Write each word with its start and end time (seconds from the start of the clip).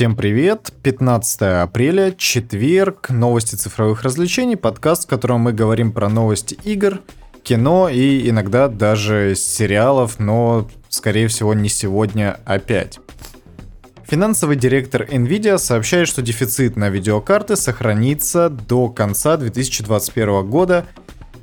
Всем 0.00 0.16
привет! 0.16 0.72
15 0.82 1.42
апреля, 1.62 2.12
четверг, 2.12 3.10
новости 3.10 3.54
цифровых 3.54 4.00
развлечений, 4.02 4.56
подкаст, 4.56 5.04
в 5.04 5.08
котором 5.08 5.40
мы 5.40 5.52
говорим 5.52 5.92
про 5.92 6.08
новости 6.08 6.56
игр, 6.64 7.00
кино 7.42 7.90
и 7.90 8.30
иногда 8.30 8.68
даже 8.68 9.34
сериалов, 9.36 10.18
но, 10.18 10.66
скорее 10.88 11.28
всего, 11.28 11.52
не 11.52 11.68
сегодня 11.68 12.40
опять. 12.46 12.98
Финансовый 14.06 14.56
директор 14.56 15.02
Nvidia 15.02 15.58
сообщает, 15.58 16.08
что 16.08 16.22
дефицит 16.22 16.76
на 16.76 16.88
видеокарты 16.88 17.54
сохранится 17.56 18.48
до 18.48 18.88
конца 18.88 19.36
2021 19.36 20.48
года 20.48 20.86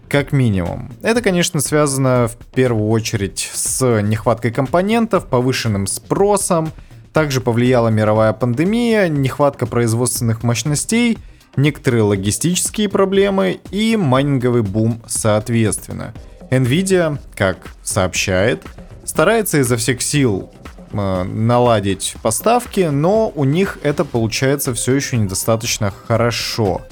как 0.10 0.32
минимум. 0.32 0.92
Это, 1.04 1.22
конечно, 1.22 1.60
связано 1.60 2.28
в 2.28 2.38
первую 2.56 2.90
очередь 2.90 3.52
с 3.54 4.02
нехваткой 4.02 4.50
компонентов, 4.50 5.28
повышенным 5.28 5.86
спросом, 5.86 6.72
также 7.18 7.42
повлияла 7.42 7.88
мировая 7.88 8.32
пандемия, 8.32 9.08
нехватка 9.08 9.66
производственных 9.66 10.44
мощностей, 10.44 11.18
некоторые 11.56 12.04
логистические 12.04 12.90
проблемы 12.90 13.60
и 13.72 13.98
майнинговый 13.98 14.62
бум 14.62 15.02
соответственно. 15.08 16.14
Nvidia, 16.52 17.18
как 17.36 17.74
сообщает, 17.82 18.64
старается 19.04 19.58
изо 19.58 19.78
всех 19.78 20.04
сил 20.04 20.52
э, 20.92 21.24
наладить 21.24 22.18
поставки, 22.22 22.82
но 22.82 23.32
у 23.34 23.46
них 23.46 23.80
это 23.82 24.06
получается 24.06 24.76
все 24.76 24.94
еще 24.94 25.18
недостаточно 25.18 25.92
хорошо. 26.08 26.84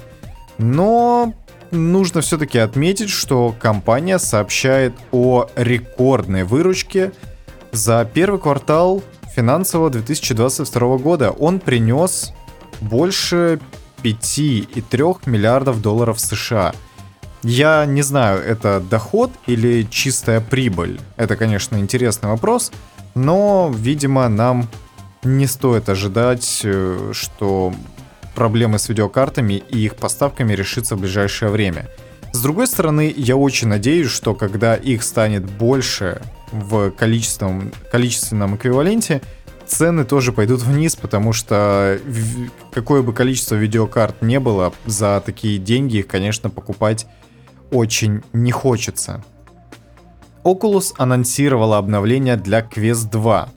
Но 0.57 1.35
нужно 1.70 2.21
все-таки 2.21 2.57
отметить, 2.57 3.12
что 3.12 3.53
компания 3.59 4.17
сообщает 4.17 4.93
о 5.12 5.49
рекордной 5.55 6.45
выручке 6.45 7.12
за 7.71 8.09
первый 8.12 8.39
квартал 8.39 9.03
финансового 9.35 9.89
2022 9.89 10.98
года. 10.98 11.31
Он 11.31 11.59
принес 11.59 12.34
больше 12.82 13.59
5,3 14.04 15.29
миллиардов 15.29 15.82
долларов 15.82 16.20
США. 16.20 16.73
Я 17.43 17.85
не 17.85 18.01
знаю, 18.01 18.41
это 18.41 18.79
доход 18.79 19.32
или 19.46 19.87
чистая 19.90 20.41
прибыль. 20.41 20.99
Это, 21.18 21.35
конечно, 21.35 21.77
интересный 21.77 22.29
вопрос, 22.29 22.71
но, 23.13 23.71
видимо, 23.76 24.27
нам 24.29 24.68
не 25.24 25.48
стоит 25.48 25.90
ожидать, 25.90 26.62
э, 26.63 27.12
что 27.13 27.74
проблемы 28.35 28.79
с 28.79 28.90
видеокартами 28.90 29.54
и 29.70 29.85
их 29.85 29.96
поставками 29.96 30.54
решится 30.54 30.96
в 30.96 30.99
ближайшее 30.99 31.52
время. 31.52 31.87
С 32.34 32.41
другой 32.41 32.68
стороны, 32.68 33.13
я 33.15 33.37
очень 33.37 33.70
надеюсь, 33.70 34.09
что 34.09 34.35
когда 34.35 34.76
их 34.76 35.04
станет 35.04 35.46
больше, 35.46 36.21
в 36.51 36.91
количественном, 36.91 37.71
количественном 37.91 38.55
эквиваленте, 38.55 39.21
цены 39.65 40.05
тоже 40.05 40.32
пойдут 40.32 40.62
вниз, 40.62 40.96
потому 40.96 41.34
что 41.34 41.99
какое 42.71 43.02
бы 43.02 43.13
количество 43.13 43.55
видеокарт 43.55 44.21
не 44.21 44.40
было, 44.40 44.74
за 44.85 45.21
такие 45.26 45.57
деньги 45.57 45.98
их, 45.98 46.07
конечно, 46.07 46.49
покупать 46.49 47.07
очень 47.71 48.21
не 48.34 48.52
хочется. 48.52 49.24
Oculus 50.43 50.93
анонсировала 50.98 51.77
обновление 51.77 52.37
для 52.37 52.62
Quest 52.62 53.09
2. 53.09 53.49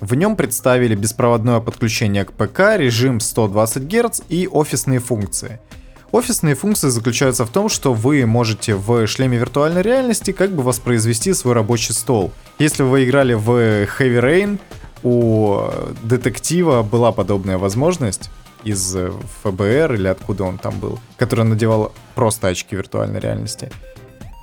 В 0.00 0.14
нем 0.14 0.36
представили 0.36 0.94
беспроводное 0.94 1.60
подключение 1.60 2.24
к 2.24 2.32
ПК, 2.32 2.76
режим 2.76 3.20
120 3.20 3.82
Гц 3.84 4.20
и 4.28 4.46
офисные 4.46 4.98
функции– 4.98 5.60
Офисные 6.14 6.54
функции 6.54 6.90
заключаются 6.90 7.44
в 7.44 7.50
том, 7.50 7.68
что 7.68 7.92
вы 7.92 8.24
можете 8.24 8.76
в 8.76 9.04
шлеме 9.08 9.36
виртуальной 9.36 9.82
реальности 9.82 10.30
как 10.30 10.52
бы 10.52 10.62
воспроизвести 10.62 11.34
свой 11.34 11.54
рабочий 11.54 11.92
стол. 11.92 12.30
Если 12.60 12.84
вы 12.84 13.04
играли 13.04 13.34
в 13.34 13.50
Heavy 13.50 14.20
Rain, 14.20 14.60
у 15.02 15.62
детектива 16.04 16.84
была 16.84 17.10
подобная 17.10 17.58
возможность 17.58 18.30
из 18.62 18.96
ФБР 19.42 19.94
или 19.94 20.06
откуда 20.06 20.44
он 20.44 20.58
там 20.58 20.78
был, 20.78 21.00
который 21.16 21.46
надевал 21.46 21.92
просто 22.14 22.46
очки 22.46 22.76
виртуальной 22.76 23.18
реальности. 23.18 23.72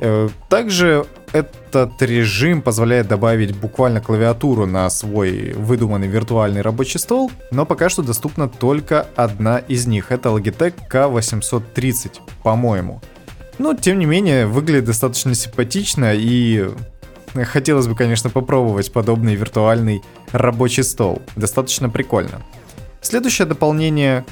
Э, 0.04 0.30
также 0.50 1.06
этот 1.32 2.02
режим 2.02 2.64
позволяет 2.64 3.08
добавить 3.08 3.56
буквально 3.56 4.02
клавиатуру 4.02 4.66
на 4.66 4.90
свой 4.90 5.54
выдуманный 5.54 6.08
виртуальный 6.08 6.62
рабочий 6.62 6.98
стол, 6.98 7.32
но 7.52 7.68
пока 7.68 7.88
что 7.88 8.02
доступна 8.02 8.50
только 8.50 9.08
одна 9.16 9.60
из 9.60 9.86
них. 9.86 10.12
Это 10.12 10.30
Logitech 10.30 10.74
K830, 10.92 12.20
по-моему. 12.42 13.00
Но, 13.60 13.76
тем 13.76 14.00
не 14.00 14.06
менее, 14.08 14.48
выглядит 14.48 14.86
достаточно 14.86 15.36
симпатично 15.36 16.14
и 16.16 16.68
хотелось 17.36 17.88
бы, 17.88 17.96
конечно, 17.96 18.32
попробовать 18.32 18.92
подобный 18.92 19.36
виртуальный 19.36 20.02
рабочий 20.32 20.84
стол. 20.84 21.22
Достаточно 21.36 21.90
прикольно. 21.90 22.42
Следующее 23.02 23.48
дополнение 23.48 24.26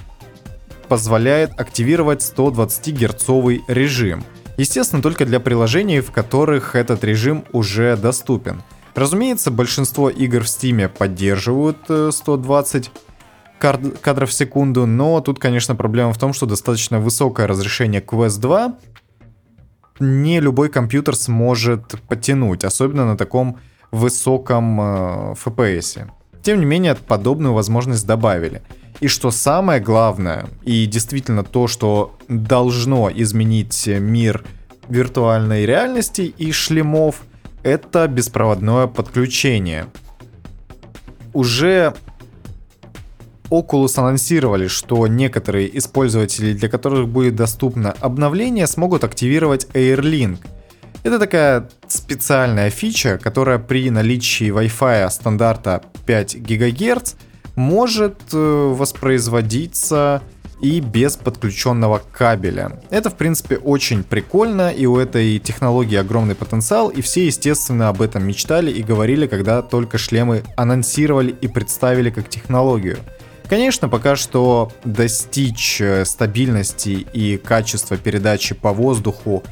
позволяет 0.87 1.51
активировать 1.59 2.23
120 2.23 2.87
герцовый 2.87 3.61
режим– 3.67 4.23
Естественно, 4.59 5.01
только 5.01 5.25
для 5.25 5.39
приложений, 5.39 6.01
в 6.01 6.11
которых 6.11 6.75
этот 6.75 7.05
режим 7.05 7.45
уже 7.53 7.95
доступен. 7.95 8.61
Разумеется, 8.93 9.51
большинство 9.51 10.09
игр 10.09 10.41
в 10.41 10.47
Steam 10.47 10.89
поддерживают 10.89 11.77
120 12.13 12.91
э, 13.61 13.91
кадров 14.01 14.29
в 14.29 14.33
секунду, 14.33 14.85
но 14.85 15.21
тут, 15.21 15.39
конечно, 15.39 15.75
проблема 15.75 16.11
в 16.11 16.17
том, 16.17 16.33
что 16.33 16.45
достаточно 16.45 16.99
высокое 16.99 17.47
разрешение 17.47 18.01
Quest 18.01 18.41
2 18.41 18.75
не 20.01 20.41
любой 20.41 20.67
компьютер 20.67 21.15
сможет 21.15 21.95
потянуть, 22.09 22.65
особенно 22.65 23.05
на 23.05 23.15
таком 23.15 23.59
высоком 23.91 24.81
э, 24.81 25.35
FPS. 25.35 26.11
Тем 26.41 26.59
не 26.59 26.65
менее, 26.65 26.95
подобную 26.95 27.53
возможность 27.53 28.05
добавили. 28.05 28.61
И 28.99 29.07
что 29.07 29.31
самое 29.31 29.79
главное, 29.79 30.47
и 30.63 30.85
действительно 30.85 31.43
то, 31.43 31.67
что 31.67 32.17
должно 32.27 33.09
изменить 33.13 33.87
мир 33.87 34.43
виртуальной 34.89 35.65
реальности 35.65 36.33
и 36.37 36.51
шлемов, 36.51 37.23
это 37.63 38.07
беспроводное 38.07 38.87
подключение. 38.87 39.87
Уже 41.33 41.93
Oculus 43.49 43.97
анонсировали, 43.97 44.67
что 44.67 45.07
некоторые 45.07 45.77
использователи, 45.77 46.53
для 46.53 46.69
которых 46.69 47.07
будет 47.07 47.35
доступно 47.35 47.91
обновление, 47.91 48.67
смогут 48.67 49.03
активировать 49.03 49.67
AirLink. 49.73 50.39
Это 51.03 51.17
такая 51.17 51.69
специальная 51.87 52.69
фича, 52.69 53.17
которая 53.17 53.57
при 53.57 53.89
наличии 53.89 54.51
Wi-Fi 54.51 55.09
стандарта 55.09 55.81
5 56.05 56.41
ГГц 56.41 57.13
может 57.55 58.17
э, 58.33 58.73
воспроизводиться 58.75 60.21
и 60.61 60.81
без 60.81 61.15
подключенного 61.15 62.01
кабеля. 62.11 62.81
Это, 62.89 63.09
в 63.09 63.15
принципе, 63.15 63.57
очень 63.57 64.03
прикольно, 64.03 64.71
и 64.71 64.85
у 64.85 64.97
этой 64.97 65.39
технологии 65.39 65.95
огромный 65.95 66.35
потенциал, 66.35 66.89
и 66.89 67.01
все, 67.01 67.25
естественно, 67.25 67.87
об 67.89 68.01
этом 68.01 68.25
мечтали 68.25 68.71
и 68.71 68.83
говорили, 68.83 69.25
когда 69.27 69.61
только 69.61 69.97
шлемы 69.97 70.43
анонсировали 70.57 71.31
и 71.31 71.47
представили 71.47 72.09
как 72.09 72.29
технологию. 72.29 72.97
Конечно, 73.47 73.89
пока 73.89 74.15
что 74.15 74.71
достичь 74.83 75.81
э, 75.81 76.05
стабильности 76.05 77.07
и 77.13 77.37
качества 77.37 77.97
передачи 77.97 78.53
по 78.53 78.73
воздуху 78.73 79.43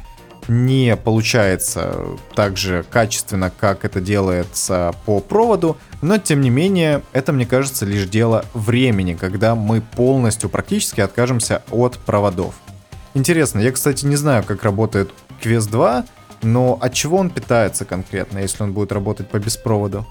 не 0.48 0.96
получается 0.96 2.06
так 2.36 2.58
же 2.58 2.86
качественно, 2.90 3.52
как 3.52 3.86
это 3.86 4.02
делается 4.02 4.94
по 5.06 5.20
проводу, 5.20 5.78
но 6.02 6.18
тем 6.18 6.42
не 6.42 6.50
менее, 6.50 7.02
это, 7.14 7.34
мне 7.34 7.46
кажется, 7.46 7.86
лишь 7.86 8.08
дело 8.08 8.46
времени, 8.54 9.14
когда 9.14 9.56
мы 9.56 9.82
полностью 9.82 10.50
практически 10.50 11.02
откажемся 11.02 11.64
от 11.72 11.98
проводов. 11.98 12.56
Интересно, 13.14 13.60
я, 13.60 13.72
кстати, 13.72 14.06
не 14.06 14.16
знаю, 14.16 14.44
как 14.44 14.64
работает 14.64 15.12
Quest 15.42 15.70
2, 15.72 16.06
но 16.44 16.78
от 16.80 16.94
чего 16.94 17.18
он 17.18 17.30
питается 17.30 17.86
конкретно, 17.86 18.40
если 18.40 18.64
он 18.64 18.74
будет 18.74 18.92
работать 18.92 19.30
по 19.30 19.40
беспроводу? 19.40 20.06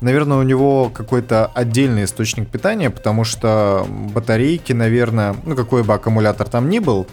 Наверное, 0.00 0.38
у 0.38 0.42
него 0.42 0.90
какой-то 0.90 1.46
отдельный 1.46 2.04
источник 2.04 2.48
питания, 2.48 2.88
потому 2.88 3.24
что 3.24 3.84
батарейки, 3.88 4.72
наверное, 4.72 5.34
ну 5.44 5.56
какой 5.56 5.82
бы 5.82 5.92
аккумулятор 5.94 6.48
там 6.48 6.68
ни 6.68 6.78
был, 6.78 7.06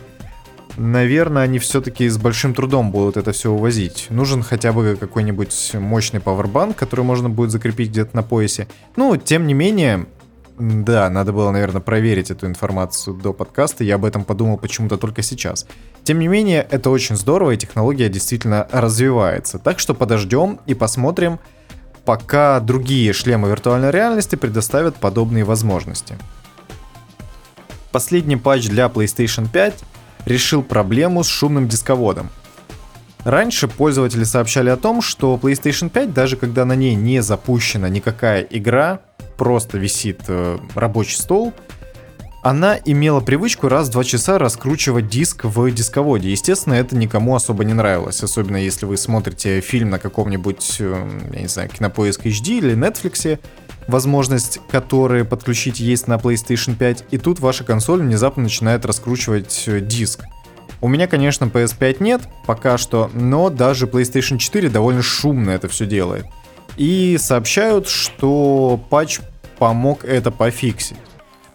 наверное, 0.78 1.44
они 1.44 1.60
все-таки 1.60 2.08
с 2.08 2.18
большим 2.18 2.54
трудом 2.54 2.92
будут 2.92 3.18
это 3.18 3.32
все 3.32 3.52
увозить. 3.52 4.08
Нужен 4.10 4.44
хотя 4.44 4.74
бы 4.74 4.98
какой-нибудь 5.00 5.72
мощный 5.74 6.20
пауэрбанк, 6.20 6.76
который 6.76 7.06
можно 7.06 7.30
будет 7.30 7.52
закрепить 7.52 7.90
где-то 7.90 8.16
на 8.16 8.24
поясе. 8.24 8.68
Ну, 8.96 9.18
тем 9.18 9.48
не 9.48 9.54
менее, 9.54 10.06
да, 10.58 11.10
надо 11.10 11.34
было, 11.34 11.52
наверное, 11.52 11.82
проверить 11.82 12.32
эту 12.32 12.48
информацию 12.48 13.16
до 13.16 13.34
подкаста. 13.34 13.84
Я 13.84 13.96
об 13.96 14.06
этом 14.06 14.24
подумал 14.24 14.58
почему-то 14.58 14.98
только 14.98 15.22
сейчас. 15.22 15.66
Тем 16.04 16.20
не 16.20 16.28
менее, 16.28 16.66
это 16.70 16.90
очень 16.90 17.18
здорово, 17.18 17.52
и 17.52 17.58
технология 17.58 18.10
действительно 18.10 18.68
развивается. 18.72 19.60
Так 19.60 19.80
что 19.80 19.94
подождем 19.94 20.60
и 20.66 20.74
посмотрим, 20.74 21.40
пока 22.06 22.60
другие 22.60 23.12
шлемы 23.12 23.50
виртуальной 23.50 23.92
реальности 23.92 24.36
предоставят 24.36 24.96
подобные 24.96 25.44
возможности. 25.44 26.16
Последний 27.92 28.38
патч 28.38 28.68
для 28.68 28.86
PlayStation 28.86 29.50
5 29.50 29.84
решил 30.26 30.64
проблему 30.64 31.24
с 31.24 31.28
шумным 31.28 31.68
дисководом. 31.68 32.30
Раньше 33.24 33.68
пользователи 33.68 34.24
сообщали 34.24 34.70
о 34.70 34.78
том, 34.78 35.02
что 35.02 35.40
PlayStation 35.42 35.90
5, 35.90 36.14
даже 36.14 36.38
когда 36.38 36.64
на 36.64 36.76
ней 36.76 36.94
не 36.94 37.22
запущена 37.22 37.90
никакая 37.90 38.42
игра, 38.42 39.02
просто 39.38 39.78
висит 39.80 40.22
э, 40.28 40.60
рабочий 40.76 41.18
стол, 41.18 41.52
она 42.44 42.78
имела 42.86 43.22
привычку 43.22 43.68
раз 43.68 43.88
в 43.88 43.92
два 43.94 44.04
часа 44.04 44.38
раскручивать 44.38 45.08
диск 45.08 45.46
в 45.46 45.72
дисководе. 45.72 46.30
Естественно, 46.30 46.76
это 46.76 46.96
никому 46.96 47.34
особо 47.36 47.64
не 47.66 47.74
нравилось, 47.74 48.22
особенно 48.22 48.58
если 48.58 48.86
вы 48.86 48.98
смотрите 48.98 49.62
фильм 49.62 49.90
на 49.90 49.98
каком-нибудь, 49.98 50.76
э, 50.78 51.10
я 51.34 51.42
не 51.42 51.48
знаю, 51.48 51.70
Кинопоиск 51.70 52.28
HD 52.28 52.60
или 52.60 52.76
Netflix, 52.76 53.40
возможность 53.88 54.60
которой 54.70 55.26
подключить 55.26 55.80
есть 55.80 56.08
на 56.08 56.16
PlayStation 56.16 56.76
5, 56.76 57.06
и 57.12 57.18
тут 57.18 57.40
ваша 57.40 57.64
консоль 57.64 58.02
внезапно 58.02 58.44
начинает 58.44 58.86
раскручивать 58.86 59.64
э, 59.68 59.80
диск. 59.80 60.24
У 60.82 60.88
меня, 60.88 61.08
конечно, 61.08 61.46
PS5 61.46 61.98
нет 62.00 62.22
пока 62.46 62.78
что, 62.78 63.10
но 63.14 63.50
даже 63.50 63.86
PlayStation 63.86 64.38
4 64.38 64.70
довольно 64.70 65.02
шумно 65.02 65.52
это 65.52 65.68
все 65.68 65.86
делает. 65.86 66.26
И 66.78 67.18
сообщают, 67.20 67.88
что 67.88 68.80
патч 68.90 69.20
помог 69.58 70.04
это 70.04 70.32
пофиксить 70.32 70.98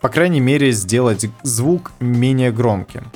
по 0.00 0.08
крайней 0.08 0.40
мере, 0.40 0.72
сделать 0.72 1.26
звук 1.42 1.92
менее 2.00 2.52
громким. 2.52 3.10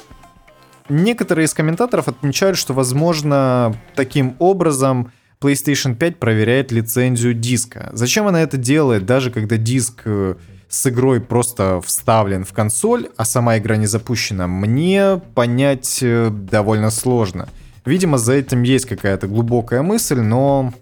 Некоторые 0.90 1.46
из 1.46 1.54
комментаторов 1.54 2.08
отмечают, 2.08 2.58
что, 2.58 2.74
возможно, 2.74 3.74
таким 3.94 4.36
образом 4.38 5.10
PlayStation 5.40 5.94
5 5.94 6.18
проверяет 6.18 6.72
лицензию 6.72 7.34
диска. 7.34 7.90
Зачем 7.92 8.26
она 8.26 8.42
это 8.42 8.56
делает, 8.56 9.06
даже 9.06 9.30
когда 9.30 9.56
диск 9.56 10.02
э, 10.04 10.34
с 10.68 10.86
игрой 10.86 11.20
просто 11.20 11.80
вставлен 11.84 12.44
в 12.44 12.52
консоль, 12.52 13.08
а 13.16 13.24
сама 13.24 13.58
игра 13.58 13.76
не 13.76 13.86
запущена, 13.86 14.46
мне 14.46 15.20
понять 15.34 15.98
э, 16.02 16.30
довольно 16.30 16.90
сложно. 16.90 17.48
Видимо, 17.84 18.18
за 18.18 18.34
этим 18.34 18.62
есть 18.62 18.86
какая-то 18.86 19.26
глубокая 19.26 19.82
мысль, 19.82 20.20
но 20.20 20.72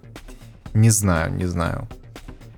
не 0.72 0.90
знаю, 0.90 1.32
не 1.34 1.46
знаю. 1.46 1.88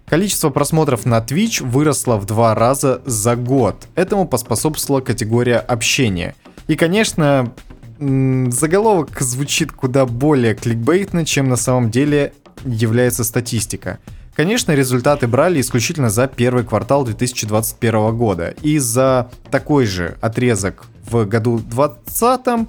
Количество 0.06 0.50
просмотров 0.50 1.06
на 1.06 1.18
Twitch 1.18 1.64
выросло 1.64 2.16
в 2.16 2.26
два 2.26 2.54
раза 2.54 3.00
за 3.06 3.36
год. 3.36 3.88
Этому 3.94 4.28
поспособствовала 4.28 5.00
категория 5.00 5.56
общения. 5.56 6.34
И, 6.66 6.76
конечно, 6.76 7.52
заголовок 7.98 9.20
звучит 9.20 9.72
куда 9.72 10.06
более 10.06 10.54
кликбейтно, 10.54 11.24
чем 11.24 11.48
на 11.48 11.56
самом 11.56 11.90
деле 11.90 12.32
является 12.64 13.24
статистика. 13.24 13.98
Конечно, 14.34 14.72
результаты 14.72 15.28
брали 15.28 15.60
исключительно 15.60 16.10
за 16.10 16.26
первый 16.26 16.64
квартал 16.64 17.04
2021 17.04 18.16
года. 18.16 18.54
И 18.62 18.78
за 18.78 19.30
такой 19.50 19.86
же 19.86 20.16
отрезок 20.20 20.86
в 21.08 21.24
году 21.24 21.58
2020 21.58 22.68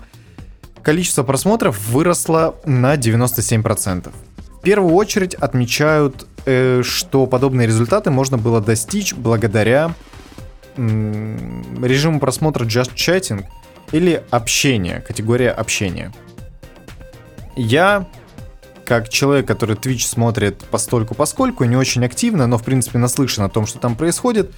количество 0.84 1.24
просмотров 1.24 1.88
выросло 1.88 2.56
на 2.66 2.96
97%. 2.96 4.12
В 4.60 4.62
первую 4.62 4.94
очередь 4.94 5.34
отмечают 5.34 6.28
Э, 6.46 6.84
что 6.84 7.26
подобные 7.26 7.68
результаты 7.68 8.12
можно 8.12 8.38
было 8.38 8.62
достичь 8.62 9.14
благодаря 9.16 9.94
режиму 10.78 12.20
просмотра 12.20 12.66
Just 12.66 12.94
Chatting 12.96 13.46
или 13.92 14.24
общение, 14.30 15.02
категория 15.02 15.52
общения. 15.52 16.14
Я, 17.56 18.08
как 18.86 19.10
человек, 19.10 19.48
который 19.48 19.76
Twitch 19.76 20.08
смотрит 20.08 20.58
постольку 20.66 21.16
поскольку, 21.16 21.64
не 21.64 21.78
очень 21.78 22.06
активно, 22.06 22.48
но 22.48 22.58
в 22.58 22.64
принципе 22.64 22.98
наслышан 22.98 23.46
о 23.46 23.50
том, 23.50 23.66
что 23.66 23.80
там 23.80 23.96
происходит, 23.96 24.52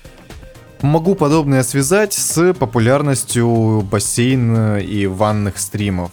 могу 0.81 1.15
подобное 1.15 1.63
связать 1.63 2.13
с 2.13 2.53
популярностью 2.53 3.81
бассейн 3.81 4.77
и 4.77 5.05
ванных 5.07 5.57
стримов. 5.57 6.11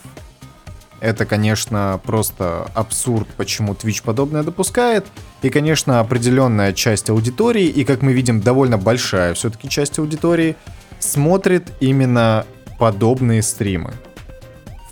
Это, 1.00 1.26
конечно, 1.26 2.00
просто 2.02 2.70
абсурд, 2.74 3.28
почему 3.36 3.74
Twitch 3.74 4.02
подобное 4.02 4.42
допускает. 4.42 5.04
И, 5.42 5.50
конечно, 5.50 6.00
определенная 6.00 6.72
часть 6.72 7.10
аудитории, 7.10 7.66
и, 7.66 7.84
как 7.84 8.00
мы 8.00 8.14
видим, 8.14 8.40
довольно 8.40 8.78
большая 8.78 9.34
все-таки 9.34 9.68
часть 9.68 9.98
аудитории, 9.98 10.56
смотрит 10.98 11.72
именно 11.80 12.46
подобные 12.78 13.42
стримы. 13.42 13.92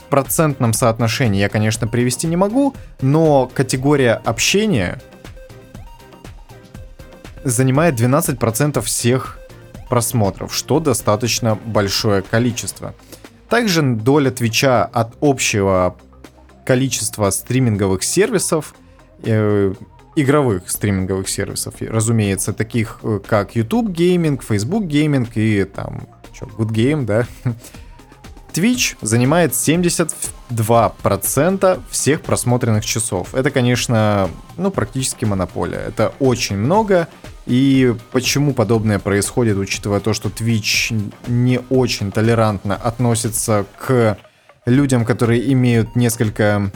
В 0.01 0.11
процентном 0.11 0.73
соотношении 0.73 1.41
я, 1.41 1.49
конечно, 1.49 1.87
привести 1.87 2.27
не 2.27 2.37
могу, 2.37 2.75
но 3.01 3.51
категория 3.53 4.15
общения 4.25 5.01
занимает 7.45 7.95
12% 7.95 8.81
всех 8.83 9.39
просмотров, 9.89 10.55
что 10.55 10.81
достаточно 10.81 11.59
большое 11.67 12.23
количество. 12.23 12.95
Также 13.49 13.83
доля 13.83 14.31
Твича 14.31 14.85
от 14.85 15.15
общего 15.21 15.97
количества 16.65 17.31
стриминговых 17.31 18.03
сервисов, 18.03 18.75
э, 19.23 19.75
игровых 20.17 20.71
стриминговых 20.71 21.29
сервисов, 21.29 21.75
разумеется, 21.81 22.53
таких 22.53 23.01
э, 23.03 23.21
как 23.27 23.57
YouTube 23.57 23.89
Gaming, 23.89 24.43
Facebook 24.43 24.85
Gaming 24.85 25.29
и 25.35 25.65
там, 25.65 26.09
что, 26.43 26.63
Good 26.63 26.71
Game, 26.71 27.05
да, 27.05 27.27
Twitch 28.53 28.97
занимает 29.01 29.53
72% 29.53 31.81
всех 31.91 32.21
просмотренных 32.21 32.85
часов. 32.85 33.35
Это, 33.35 33.51
конечно, 33.51 34.29
ну, 34.57 34.71
практически 34.71 35.25
монополия. 35.25 35.79
Это 35.79 36.13
очень 36.19 36.59
много. 36.59 37.09
И 37.47 37.95
почему 38.13 38.53
подобное 38.53 38.99
происходит, 38.99 39.57
учитывая 39.57 40.01
то, 40.01 40.13
что 40.13 40.29
Twitch 40.29 40.93
не 41.27 41.61
очень 41.71 42.13
толерантно 42.13 42.77
относится 42.77 43.65
к 43.79 44.19
людям, 44.67 45.05
которые 45.05 45.53
имеют 45.53 45.97
несколько 45.97 46.71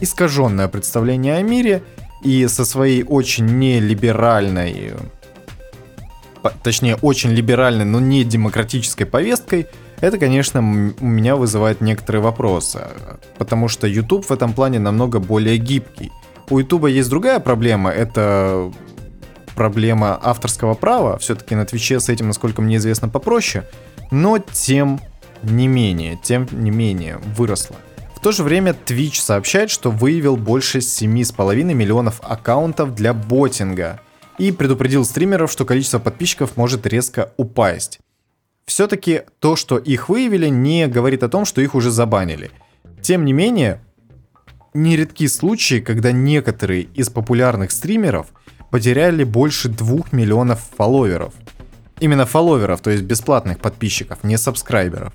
искаженное 0.00 0.68
представление 0.68 1.36
о 1.36 1.42
мире 1.42 1.82
и 2.22 2.46
со 2.46 2.64
своей 2.64 3.02
очень 3.02 3.46
нелиберальной, 3.46 4.92
точнее, 6.62 6.96
очень 6.96 7.30
либеральной, 7.30 7.84
но 7.84 8.00
не 8.00 8.24
демократической 8.24 9.04
повесткой, 9.04 9.66
это, 10.00 10.18
конечно, 10.18 10.60
у 10.60 11.06
меня 11.06 11.36
вызывает 11.36 11.80
некоторые 11.80 12.22
вопросы, 12.22 12.88
потому 13.38 13.68
что 13.68 13.86
YouTube 13.86 14.26
в 14.26 14.30
этом 14.30 14.52
плане 14.52 14.78
намного 14.78 15.20
более 15.20 15.56
гибкий. 15.56 16.12
У 16.50 16.58
YouTube 16.58 16.86
есть 16.86 17.08
другая 17.08 17.40
проблема, 17.40 17.90
это 17.90 18.70
проблема 19.54 20.20
авторского 20.22 20.74
права. 20.74 21.18
Все-таки 21.18 21.54
на 21.54 21.64
Твиче 21.64 21.98
с 21.98 22.08
этим, 22.08 22.28
насколько 22.28 22.62
мне 22.62 22.76
известно, 22.76 23.08
попроще. 23.08 23.64
Но 24.10 24.38
тем 24.38 25.00
не 25.42 25.66
менее, 25.66 26.18
тем 26.22 26.46
не 26.52 26.70
менее, 26.70 27.18
выросла. 27.36 27.76
В 28.14 28.20
то 28.20 28.32
же 28.32 28.42
время 28.42 28.74
Twitch 28.86 29.20
сообщает, 29.20 29.70
что 29.70 29.90
выявил 29.90 30.36
больше 30.36 30.78
7,5 30.78 31.74
миллионов 31.74 32.20
аккаунтов 32.22 32.94
для 32.94 33.12
ботинга 33.12 34.00
и 34.38 34.52
предупредил 34.52 35.04
стримеров, 35.04 35.50
что 35.50 35.64
количество 35.64 35.98
подписчиков 35.98 36.56
может 36.56 36.86
резко 36.86 37.32
упасть. 37.36 38.00
Все-таки 38.66 39.22
то, 39.38 39.56
что 39.56 39.78
их 39.78 40.08
выявили, 40.08 40.48
не 40.48 40.88
говорит 40.88 41.22
о 41.22 41.28
том, 41.28 41.44
что 41.44 41.60
их 41.60 41.74
уже 41.74 41.90
забанили. 41.90 42.50
Тем 43.00 43.24
не 43.24 43.32
менее, 43.32 43.80
нередки 44.74 45.28
случаи, 45.28 45.80
когда 45.80 46.12
некоторые 46.12 46.82
из 46.82 47.08
популярных 47.08 47.70
стримеров 47.70 48.28
потеряли 48.70 49.24
больше 49.24 49.68
2 49.68 50.06
миллионов 50.12 50.60
фолловеров. 50.76 51.32
Именно 52.00 52.26
фолловеров, 52.26 52.80
то 52.80 52.90
есть 52.90 53.04
бесплатных 53.04 53.58
подписчиков, 53.60 54.22
не 54.24 54.36
сабскрайберов. 54.36 55.14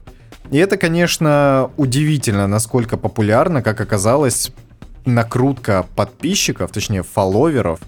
И 0.50 0.58
это, 0.58 0.78
конечно, 0.78 1.72
удивительно, 1.78 2.48
насколько 2.48 2.98
популярна, 2.98 3.62
как 3.62 3.80
оказалось, 3.82 4.52
накрутка 5.06 5.86
подписчиков, 5.96 6.72
точнее 6.72 7.04
фолловеров 7.04 7.80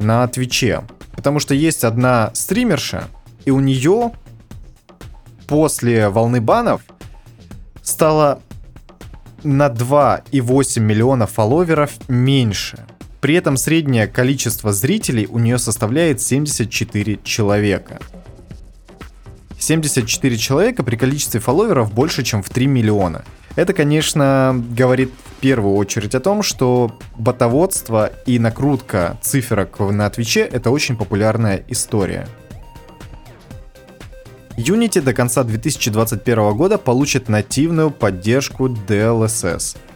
на 0.00 0.26
Твиче. 0.26 0.82
Потому 1.12 1.38
что 1.38 1.54
есть 1.54 1.84
одна 1.84 2.30
стримерша, 2.34 3.04
и 3.44 3.50
у 3.50 3.60
нее 3.60 4.12
после 5.46 6.08
волны 6.08 6.40
банов 6.40 6.82
стало 7.82 8.42
на 9.42 9.68
2,8 9.68 10.80
миллиона 10.80 11.26
фолловеров 11.26 11.92
меньше. 12.08 12.84
При 13.20 13.34
этом 13.34 13.56
среднее 13.56 14.06
количество 14.06 14.72
зрителей 14.72 15.26
у 15.26 15.38
нее 15.38 15.58
составляет 15.58 16.20
74 16.20 17.20
человека. 17.22 18.00
74 19.58 20.36
человека 20.38 20.82
при 20.82 20.96
количестве 20.96 21.38
фолловеров 21.38 21.92
больше, 21.92 22.22
чем 22.22 22.42
в 22.42 22.48
3 22.48 22.66
миллиона. 22.66 23.24
Это, 23.56 23.72
конечно, 23.72 24.62
говорит 24.76 25.12
в 25.36 25.40
первую 25.40 25.74
очередь 25.74 26.14
о 26.14 26.20
том, 26.20 26.42
что 26.42 26.96
ботоводство 27.16 28.12
и 28.26 28.38
накрутка 28.38 29.18
циферок 29.22 29.78
на 29.80 30.08
Твиче— 30.08 30.40
это 30.52 30.70
очень 30.70 30.96
популярная 30.96 31.64
история. 31.68 32.28
Unity 34.56 35.00
до 35.00 35.14
конца 35.14 35.42
2021 35.42 36.56
года 36.56 36.78
получит 36.78 37.28
нативную 37.28 37.90
поддержку 37.90 38.68
DLSS— 38.68 39.76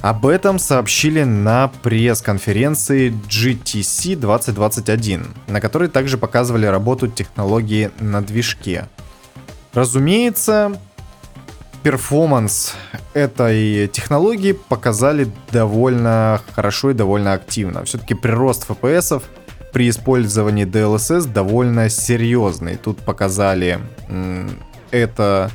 об 0.00 0.26
этом 0.26 0.60
сообщили 0.60 1.24
на 1.24 1.68
пресс-конференции 1.82 3.12
GTC 3.28 4.14
2021, 4.14 5.26
на 5.48 5.60
которой 5.60 5.88
также 5.88 6.18
показывали 6.18 6.66
работу 6.66 7.08
технологии 7.08 7.90
на 7.98 8.22
движке. 8.22 8.86
Разумеется, 9.72 10.80
перформанс 11.82 12.74
этой 13.14 13.88
технологии 13.88 14.52
показали 14.52 15.28
довольно 15.52 16.40
хорошо 16.54 16.90
и 16.90 16.94
довольно 16.94 17.32
активно. 17.32 17.84
Все-таки 17.84 18.14
прирост 18.14 18.68
FPS 18.68 19.22
при 19.72 19.88
использовании 19.88 20.66
DLSS 20.66 21.32
довольно 21.32 21.88
серьезный. 21.88 22.76
Тут 22.76 22.98
показали 22.98 23.78
это 24.90 25.50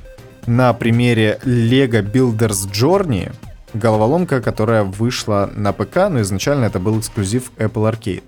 на 0.45 0.73
примере 0.73 1.39
Lego 1.43 2.01
Builders 2.01 2.69
Journey, 2.71 3.33
головоломка, 3.73 4.41
которая 4.41 4.83
вышла 4.83 5.49
на 5.55 5.73
ПК, 5.73 6.09
но 6.09 6.21
изначально 6.21 6.65
это 6.65 6.79
был 6.79 6.99
эксклюзив 6.99 7.51
Apple 7.57 7.91
Arcade. 7.91 8.23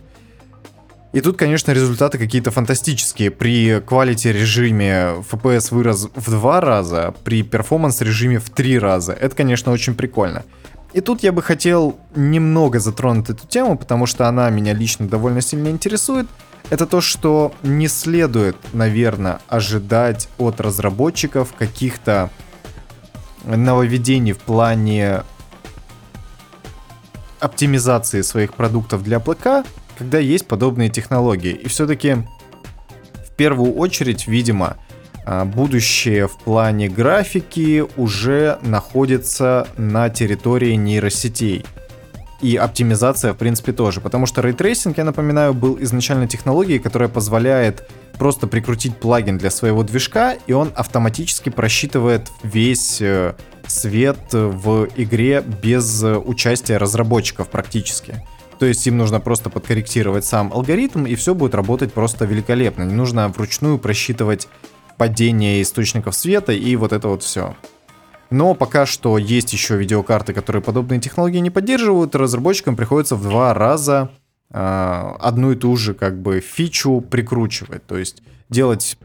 И 1.15 1.22
тут, 1.22 1.38
конечно, 1.38 1.72
результаты 1.72 2.17
какие-то 2.17 2.51
фантастические. 2.51 3.31
При 3.31 3.79
quality 3.79 4.34
режиме 4.34 5.24
FPS 5.31 5.74
вырос 5.74 6.10
в 6.13 6.29
два 6.29 6.60
раза, 6.60 7.13
при 7.24 7.41
перформанс 7.41 8.01
режиме 8.01 8.38
в 8.38 8.50
три 8.50 8.77
раза. 8.77 9.13
Это, 9.13 9.34
конечно, 9.34 9.72
очень 9.72 9.95
прикольно. 9.95 10.43
И 10.91 11.00
тут 11.00 11.24
я 11.24 11.31
бы 11.31 11.41
хотел 11.41 11.98
немного 12.17 12.81
затронуть 12.81 13.29
эту 13.29 13.48
тему, 13.48 13.77
потому 13.77 14.07
что 14.07 14.27
она 14.27 14.50
меня 14.50 14.74
лично 14.74 15.07
довольно 15.07 15.39
сильно 15.39 15.69
интересует. 15.69 16.27
Это 16.69 16.86
то, 16.86 17.00
что 17.00 17.53
не 17.63 17.88
следует, 17.88 18.57
наверное, 18.74 19.39
ожидать 19.48 20.27
от 20.38 20.60
разработчиков 20.60 21.53
каких-то 21.57 22.29
нововведений 23.45 24.34
в 24.34 24.39
плане 24.39 25.24
оптимизации 27.39 28.22
своих 28.22 28.53
продуктов 28.53 29.01
для 29.01 29.22
ПК, 29.22 29.63
когда 29.98 30.20
есть 30.20 30.48
подобные 30.48 30.90
технологии. 30.90 31.52
И 31.54 31.68
все-таки 31.68 32.18
в 33.25 33.32
первую 33.36 33.74
очередь, 33.74 34.28
видимо, 34.28 34.78
а, 35.25 35.44
будущее 35.46 36.28
в 36.28 36.38
плане 36.38 36.88
графики 36.88 37.84
уже 37.98 38.60
находится 38.62 39.68
на 39.78 40.10
территории 40.10 40.74
нейросетей. 40.74 41.66
И 42.42 42.58
оптимизация, 42.58 43.34
в 43.34 43.38
принципе, 43.38 43.72
тоже. 43.72 44.02
Потому 44.02 44.25
что 44.28 44.42
ray 44.41 44.57
tracing, 44.57 44.98
я 44.98 45.04
напоминаю, 45.04 45.54
был 45.54 45.78
изначально 45.82 46.28
технологией, 46.28 46.80
которая 46.80 47.10
позволяет 47.10 47.90
просто 48.20 48.46
прикрутить 48.46 48.98
плагин 48.98 49.38
для 49.38 49.50
своего 49.50 49.84
движка, 49.84 50.36
и 50.46 50.54
он 50.54 50.72
автоматически 50.75 51.50
просчитывает 51.50 52.30
весь 52.44 53.02
э, 53.02 53.34
свет 53.68 54.18
в 54.32 54.88
игре 54.96 55.44
без 55.64 56.04
участия 56.04 56.78
разработчиков 56.78 57.50
практически. 57.50 58.22
То 58.59 58.65
есть 58.65 58.85
им 58.88 58.97
нужно 58.97 59.19
просто 59.19 59.50
подкорректировать 59.50 60.25
сам 60.25 60.51
алгоритм, 60.53 61.05
и 61.05 61.15
все 61.15 61.35
будет 61.35 61.55
работать 61.55 61.93
просто 61.93 62.25
великолепно. 62.25 62.83
Не 62.83 62.93
нужно 62.93 63.27
вручную 63.29 63.77
просчитывать 63.77 64.47
падение 64.97 65.62
источников 65.62 66.15
света 66.15 66.53
и 66.53 66.75
вот 66.75 66.93
это 66.93 67.07
вот 67.07 67.24
все. 67.24 67.55
Но 68.29 68.55
пока 68.55 68.85
что 68.85 69.17
есть 69.17 69.53
еще 69.53 69.77
видеокарты, 69.77 70.33
которые 70.33 70.62
подобные 70.62 71.00
технологии 71.00 71.39
не 71.39 71.51
поддерживают, 71.51 72.15
разработчикам 72.15 72.75
приходится 72.75 73.15
в 73.15 73.24
два 73.24 73.53
раза 73.53 74.09
э, 74.50 74.57
одну 75.19 75.51
и 75.51 75.55
ту 75.55 75.75
же 75.77 75.93
как 75.93 76.19
бы 76.21 76.39
фичу 76.39 77.01
прикручивать. 77.01 77.85
То 77.85 77.97
есть 77.97 78.24
делать 78.50 78.97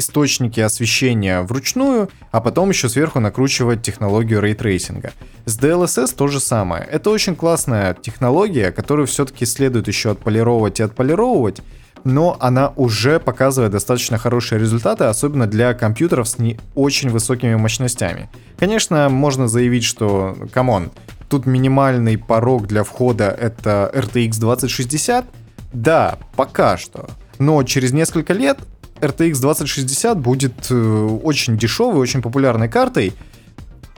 источники 0.00 0.58
освещения 0.58 1.42
вручную, 1.42 2.10
а 2.32 2.40
потом 2.40 2.70
еще 2.70 2.88
сверху 2.88 3.20
накручивать 3.20 3.82
технологию 3.82 4.40
ray 4.40 4.58
tracing 4.58 5.00
а. 5.00 5.12
С 5.44 5.56
DLSS 5.58 6.14
то 6.16 6.26
же 6.26 6.40
самое. 6.40 6.82
Это 6.82 7.10
очень 7.10 7.36
классная 7.36 7.94
технология, 7.94 8.72
которую 8.72 9.06
все-таки 9.06 9.46
следует 9.46 9.86
еще 9.86 10.10
отполировать 10.10 10.80
и 10.80 10.82
отполировывать, 10.82 11.62
но 12.04 12.36
она 12.40 12.72
уже 12.76 13.20
показывает 13.20 13.72
достаточно 13.72 14.18
хорошие 14.18 14.58
результаты, 14.58 15.04
особенно 15.04 15.46
для 15.46 15.74
компьютеров 15.74 16.28
с 16.28 16.38
не 16.38 16.58
очень 16.74 17.10
высокими 17.10 17.54
мощностями. 17.54 18.28
Конечно, 18.58 19.08
можно 19.08 19.48
заявить, 19.48 19.84
что, 19.84 20.36
come 20.52 20.74
on, 20.74 20.90
тут 21.28 21.46
минимальный 21.46 22.18
порог 22.18 22.66
для 22.66 22.82
входа 22.84 23.28
это 23.28 23.90
RTX 23.94 24.40
2060. 24.40 25.24
Да, 25.72 26.18
пока 26.36 26.76
что. 26.76 27.08
Но 27.38 27.62
через 27.62 27.92
несколько 27.92 28.32
лет 28.32 28.58
RTX 29.00 29.40
2060 29.40 30.18
будет 30.18 30.70
э, 30.70 30.74
очень 31.22 31.56
дешевой, 31.56 32.00
очень 32.00 32.22
популярной 32.22 32.68
картой, 32.68 33.14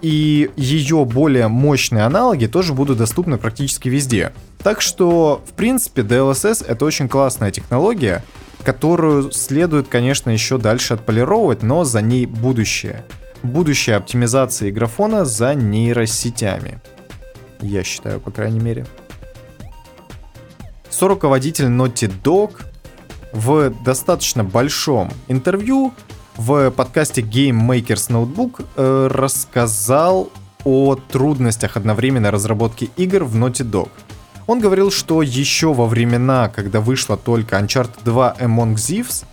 и 0.00 0.50
ее 0.56 1.04
более 1.04 1.48
мощные 1.48 2.04
аналоги 2.04 2.46
тоже 2.46 2.74
будут 2.74 2.98
доступны 2.98 3.38
практически 3.38 3.88
везде. 3.88 4.32
Так 4.62 4.80
что, 4.80 5.42
в 5.46 5.52
принципе, 5.52 6.02
DLSS 6.02 6.64
это 6.66 6.84
очень 6.84 7.08
классная 7.08 7.50
технология, 7.52 8.24
которую 8.64 9.30
следует, 9.30 9.88
конечно, 9.88 10.30
еще 10.30 10.58
дальше 10.58 10.94
отполировать, 10.94 11.62
но 11.62 11.84
за 11.84 12.02
ней 12.02 12.26
будущее. 12.26 13.04
Будущее 13.42 13.96
оптимизации 13.96 14.70
графона 14.70 15.24
за 15.24 15.54
нейросетями. 15.54 16.80
Я 17.60 17.84
считаю, 17.84 18.20
по 18.20 18.30
крайней 18.30 18.60
мере. 18.60 18.86
Соруководитель 20.90 21.66
Naughty 21.66 22.12
Dog 22.22 22.60
в 23.32 23.70
достаточно 23.84 24.44
большом 24.44 25.10
интервью 25.28 25.92
в 26.36 26.70
подкасте 26.70 27.22
Game 27.22 27.60
Makers 27.66 28.10
Notebook 28.10 28.64
э, 28.76 29.08
рассказал 29.10 30.30
о 30.64 30.94
трудностях 30.94 31.76
одновременной 31.76 32.30
разработки 32.30 32.90
игр 32.96 33.24
в 33.24 33.36
Naughty 33.36 33.68
Dog. 33.68 33.90
Он 34.46 34.60
говорил, 34.60 34.90
что 34.90 35.22
еще 35.22 35.72
во 35.72 35.86
времена, 35.86 36.48
когда 36.48 36.80
вышла 36.80 37.16
только 37.16 37.56
Uncharted 37.56 38.04
2 38.04 38.36
Among 38.40 38.74
Thieves, 38.74 39.24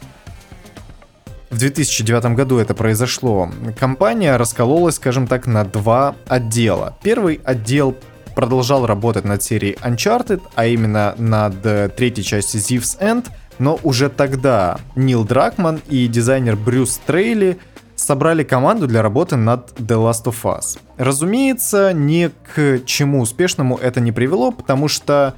в 1.49 1.57
2009 1.57 2.35
году 2.35 2.59
это 2.59 2.75
произошло, 2.75 3.49
компания 3.77 4.37
раскололась, 4.37 4.95
скажем 4.95 5.25
так, 5.25 5.47
на 5.47 5.63
два 5.63 6.15
отдела. 6.27 6.95
Первый 7.01 7.41
отдел 7.43 7.95
продолжал 8.35 8.85
работать 8.85 9.25
над 9.25 9.41
серией 9.41 9.75
Uncharted, 9.81 10.41
а 10.53 10.67
именно 10.67 11.15
над 11.17 11.65
э, 11.65 11.89
третьей 11.89 12.23
частью 12.23 12.61
Thieves 12.61 12.99
End, 13.01 13.25
но 13.59 13.79
уже 13.83 14.09
тогда 14.09 14.79
Нил 14.95 15.23
Дракман 15.23 15.81
и 15.87 16.07
дизайнер 16.07 16.55
Брюс 16.55 16.99
Трейли 17.05 17.59
собрали 17.95 18.43
команду 18.43 18.87
для 18.87 19.01
работы 19.01 19.35
над 19.35 19.73
The 19.77 19.97
Last 19.97 20.23
of 20.23 20.35
Us. 20.43 20.79
Разумеется, 20.97 21.93
ни 21.93 22.31
к 22.53 22.85
чему 22.85 23.21
успешному 23.21 23.77
это 23.77 23.99
не 23.99 24.11
привело, 24.11 24.51
потому 24.51 24.87
что 24.87 25.35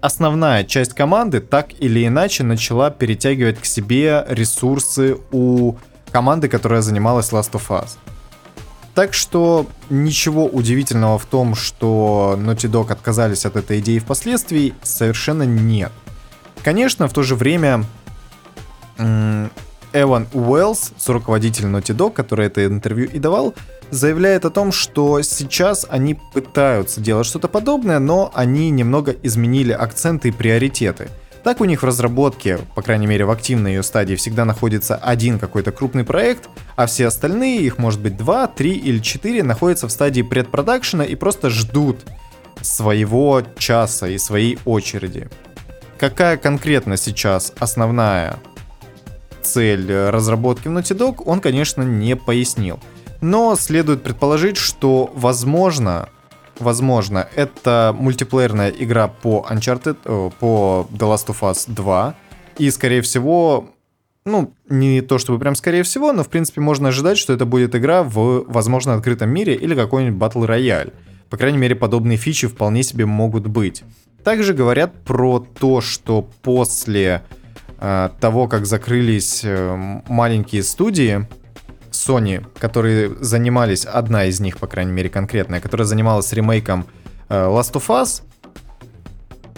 основная 0.00 0.64
часть 0.64 0.92
команды 0.94 1.40
так 1.40 1.68
или 1.80 2.06
иначе 2.06 2.44
начала 2.44 2.90
перетягивать 2.90 3.58
к 3.58 3.64
себе 3.64 4.24
ресурсы 4.28 5.16
у 5.32 5.76
команды, 6.12 6.48
которая 6.48 6.82
занималась 6.82 7.32
Last 7.32 7.52
of 7.52 7.68
Us. 7.68 7.96
Так 8.94 9.14
что 9.14 9.66
ничего 9.88 10.46
удивительного 10.46 11.18
в 11.18 11.24
том, 11.24 11.54
что 11.54 12.36
Naughty 12.38 12.68
Dog 12.70 12.92
отказались 12.92 13.46
от 13.46 13.56
этой 13.56 13.78
идеи 13.78 13.98
впоследствии, 13.98 14.74
совершенно 14.82 15.44
нет. 15.44 15.92
Конечно, 16.62 17.08
в 17.08 17.12
то 17.12 17.22
же 17.22 17.34
время 17.36 17.84
Эван 19.92 20.26
Уэллс, 20.32 20.92
руководитель 21.06 21.64
Naughty 21.64 21.96
Dog, 21.96 22.12
который 22.12 22.46
это 22.46 22.64
интервью 22.66 23.08
и 23.08 23.18
давал, 23.18 23.54
заявляет 23.90 24.44
о 24.44 24.50
том, 24.50 24.70
что 24.70 25.22
сейчас 25.22 25.86
они 25.88 26.18
пытаются 26.32 27.00
делать 27.00 27.26
что-то 27.26 27.48
подобное, 27.48 27.98
но 27.98 28.30
они 28.34 28.70
немного 28.70 29.14
изменили 29.22 29.72
акценты 29.72 30.28
и 30.28 30.32
приоритеты. 30.32 31.08
Так 31.42 31.62
у 31.62 31.64
них 31.64 31.82
в 31.82 31.86
разработке, 31.86 32.58
по 32.74 32.82
крайней 32.82 33.06
мере 33.06 33.24
в 33.24 33.30
активной 33.30 33.74
ее 33.74 33.82
стадии, 33.82 34.14
всегда 34.14 34.44
находится 34.44 34.96
один 34.96 35.38
какой-то 35.38 35.72
крупный 35.72 36.04
проект, 36.04 36.50
а 36.76 36.86
все 36.86 37.06
остальные, 37.06 37.62
их 37.62 37.78
может 37.78 38.00
быть 38.00 38.16
два, 38.16 38.46
три 38.46 38.72
или 38.72 38.98
четыре, 38.98 39.42
находятся 39.42 39.88
в 39.88 39.90
стадии 39.90 40.20
предпродакшена 40.20 41.04
и 41.04 41.14
просто 41.14 41.48
ждут 41.48 42.04
своего 42.60 43.42
часа 43.56 44.06
и 44.06 44.18
своей 44.18 44.58
очереди. 44.66 45.30
Какая 46.00 46.38
конкретно 46.38 46.96
сейчас 46.96 47.52
основная 47.58 48.38
цель 49.42 49.92
разработки 49.92 50.66
в 50.66 50.70
Naughty 50.70 50.96
Dog, 50.96 51.22
он, 51.26 51.42
конечно, 51.42 51.82
не 51.82 52.16
пояснил. 52.16 52.80
Но 53.20 53.54
следует 53.54 54.02
предположить, 54.02 54.56
что, 54.56 55.12
возможно, 55.14 56.08
возможно, 56.58 57.28
это 57.36 57.94
мультиплеерная 57.98 58.70
игра 58.70 59.08
по 59.08 59.46
Uncharted, 59.50 59.98
э, 60.06 60.30
по 60.40 60.88
The 60.90 61.00
Last 61.00 61.26
of 61.26 61.40
Us 61.42 61.70
2. 61.70 62.14
И, 62.56 62.70
скорее 62.70 63.02
всего, 63.02 63.68
ну, 64.24 64.54
не 64.70 65.02
то 65.02 65.18
чтобы 65.18 65.38
прям 65.38 65.54
скорее 65.54 65.82
всего, 65.82 66.14
но, 66.14 66.24
в 66.24 66.30
принципе, 66.30 66.62
можно 66.62 66.88
ожидать, 66.88 67.18
что 67.18 67.34
это 67.34 67.44
будет 67.44 67.74
игра 67.74 68.04
в, 68.04 68.46
возможно, 68.46 68.94
открытом 68.94 69.28
мире 69.28 69.54
или 69.54 69.74
какой-нибудь 69.74 70.18
Battle 70.18 70.48
Royale. 70.48 70.94
По 71.28 71.36
крайней 71.36 71.58
мере, 71.58 71.76
подобные 71.76 72.16
фичи 72.16 72.48
вполне 72.48 72.82
себе 72.84 73.04
могут 73.04 73.46
быть. 73.46 73.84
Также 74.24 74.54
говорят 74.54 74.92
про 75.04 75.40
то, 75.40 75.80
что 75.80 76.28
после 76.42 77.22
э, 77.78 78.10
того, 78.20 78.48
как 78.48 78.66
закрылись 78.66 79.40
э, 79.44 80.00
маленькие 80.08 80.62
студии 80.62 81.26
Sony, 81.90 82.46
которые 82.58 83.14
занимались, 83.20 83.84
одна 83.84 84.26
из 84.26 84.40
них, 84.40 84.58
по 84.58 84.66
крайней 84.66 84.92
мере, 84.92 85.08
конкретная, 85.08 85.60
которая 85.60 85.86
занималась 85.86 86.32
ремейком 86.32 86.86
э, 87.28 87.34
Last 87.34 87.72
of 87.72 87.86
Us, 87.88 88.22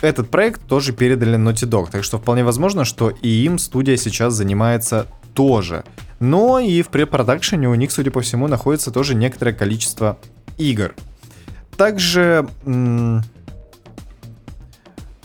этот 0.00 0.30
проект 0.30 0.66
тоже 0.66 0.92
передали 0.92 1.38
Naughty 1.38 1.68
Dog, 1.68 1.90
так 1.90 2.02
что 2.02 2.18
вполне 2.18 2.42
возможно, 2.44 2.84
что 2.84 3.10
и 3.10 3.28
им 3.28 3.58
студия 3.58 3.96
сейчас 3.96 4.34
занимается 4.34 5.06
тоже. 5.34 5.84
Но 6.18 6.58
и 6.58 6.82
в 6.82 6.88
препродакшене 6.88 7.68
у 7.68 7.74
них, 7.74 7.92
судя 7.92 8.10
по 8.10 8.20
всему, 8.20 8.48
находится 8.48 8.90
тоже 8.90 9.14
некоторое 9.14 9.52
количество 9.52 10.18
игр. 10.58 10.94
Также 11.76 12.48
м- 12.64 13.22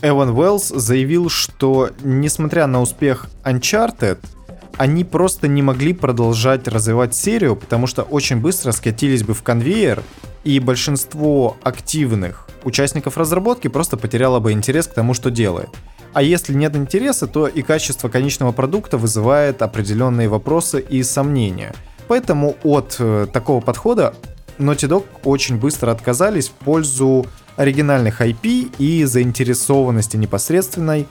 Эван 0.00 0.30
Уэллс 0.30 0.68
заявил, 0.68 1.28
что 1.28 1.90
несмотря 2.02 2.66
на 2.66 2.80
успех 2.80 3.26
Uncharted, 3.44 4.18
они 4.76 5.02
просто 5.02 5.48
не 5.48 5.60
могли 5.60 5.92
продолжать 5.92 6.68
развивать 6.68 7.16
серию, 7.16 7.56
потому 7.56 7.88
что 7.88 8.02
очень 8.02 8.36
быстро 8.36 8.70
скатились 8.70 9.24
бы 9.24 9.34
в 9.34 9.42
конвейер, 9.42 10.04
и 10.44 10.60
большинство 10.60 11.56
активных 11.64 12.48
участников 12.62 13.18
разработки 13.18 13.66
просто 13.66 13.96
потеряло 13.96 14.38
бы 14.38 14.52
интерес 14.52 14.86
к 14.86 14.94
тому, 14.94 15.14
что 15.14 15.30
делает. 15.30 15.68
А 16.12 16.22
если 16.22 16.54
нет 16.54 16.76
интереса, 16.76 17.26
то 17.26 17.48
и 17.48 17.62
качество 17.62 18.08
конечного 18.08 18.52
продукта 18.52 18.98
вызывает 18.98 19.62
определенные 19.62 20.28
вопросы 20.28 20.80
и 20.80 21.02
сомнения. 21.02 21.74
Поэтому 22.06 22.56
от 22.62 22.96
э, 22.98 23.26
такого 23.32 23.60
подхода 23.60 24.14
Naughty 24.58 24.88
Dog 24.88 25.04
очень 25.24 25.56
быстро 25.56 25.90
отказались 25.90 26.48
в 26.48 26.52
пользу 26.52 27.26
оригинальных 27.58 28.22
IP 28.22 28.72
и 28.78 29.04
заинтересованности 29.04 30.16
непосредственной 30.16 31.06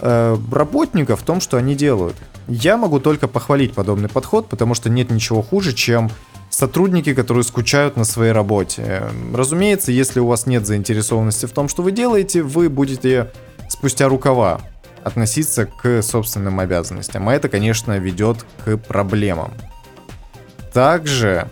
э, 0.00 0.36
работников 0.52 1.22
в 1.22 1.24
том, 1.24 1.40
что 1.40 1.56
они 1.56 1.74
делают. 1.74 2.16
Я 2.48 2.76
могу 2.76 2.98
только 2.98 3.28
похвалить 3.28 3.72
подобный 3.72 4.08
подход, 4.08 4.48
потому 4.48 4.74
что 4.74 4.90
нет 4.90 5.10
ничего 5.10 5.40
хуже, 5.40 5.72
чем 5.72 6.10
сотрудники, 6.50 7.14
которые 7.14 7.44
скучают 7.44 7.96
на 7.96 8.04
своей 8.04 8.32
работе. 8.32 9.04
Разумеется, 9.32 9.92
если 9.92 10.18
у 10.18 10.26
вас 10.26 10.46
нет 10.46 10.66
заинтересованности 10.66 11.46
в 11.46 11.52
том, 11.52 11.68
что 11.68 11.82
вы 11.82 11.92
делаете, 11.92 12.42
вы 12.42 12.68
будете 12.68 13.30
спустя 13.68 14.08
рукава 14.08 14.60
относиться 15.04 15.66
к 15.66 16.02
собственным 16.02 16.58
обязанностям. 16.58 17.28
А 17.28 17.34
это, 17.34 17.48
конечно, 17.48 17.96
ведет 17.98 18.44
к 18.64 18.76
проблемам. 18.78 19.52
Также 20.72 21.48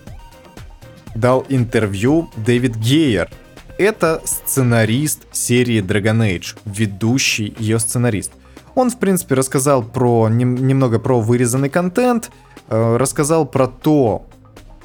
дал 1.15 1.47
интервью 1.49 2.29
Дэвид 2.37 2.75
Гейер. 2.77 3.31
Это 3.79 4.21
сценарист 4.25 5.27
серии 5.33 5.83
Dragon 5.83 6.21
Age, 6.21 6.57
ведущий 6.65 7.55
ее 7.59 7.79
сценарист. 7.79 8.33
Он, 8.75 8.91
в 8.91 8.99
принципе, 8.99 9.35
рассказал 9.35 9.83
про 9.83 10.29
немного 10.29 10.99
про 10.99 11.21
вырезанный 11.21 11.69
контент, 11.69 12.31
э, 12.69 12.97
рассказал 12.97 13.47
про 13.47 13.67
то, 13.67 14.27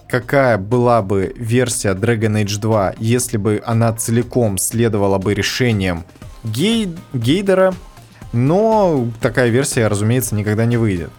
какая 0.07 0.57
была 0.57 1.01
бы 1.01 1.33
версия 1.37 1.93
Dragon 1.93 2.43
Age 2.43 2.59
2, 2.59 2.95
если 2.97 3.37
бы 3.37 3.61
она 3.65 3.93
целиком 3.93 4.57
следовала 4.57 5.17
бы 5.17 5.33
решениям 5.33 6.05
Гей... 6.43 6.95
Гейдера, 7.13 7.73
но 8.33 9.07
такая 9.21 9.49
версия, 9.49 9.87
разумеется, 9.87 10.35
никогда 10.35 10.65
не 10.65 10.77
выйдет. 10.77 11.11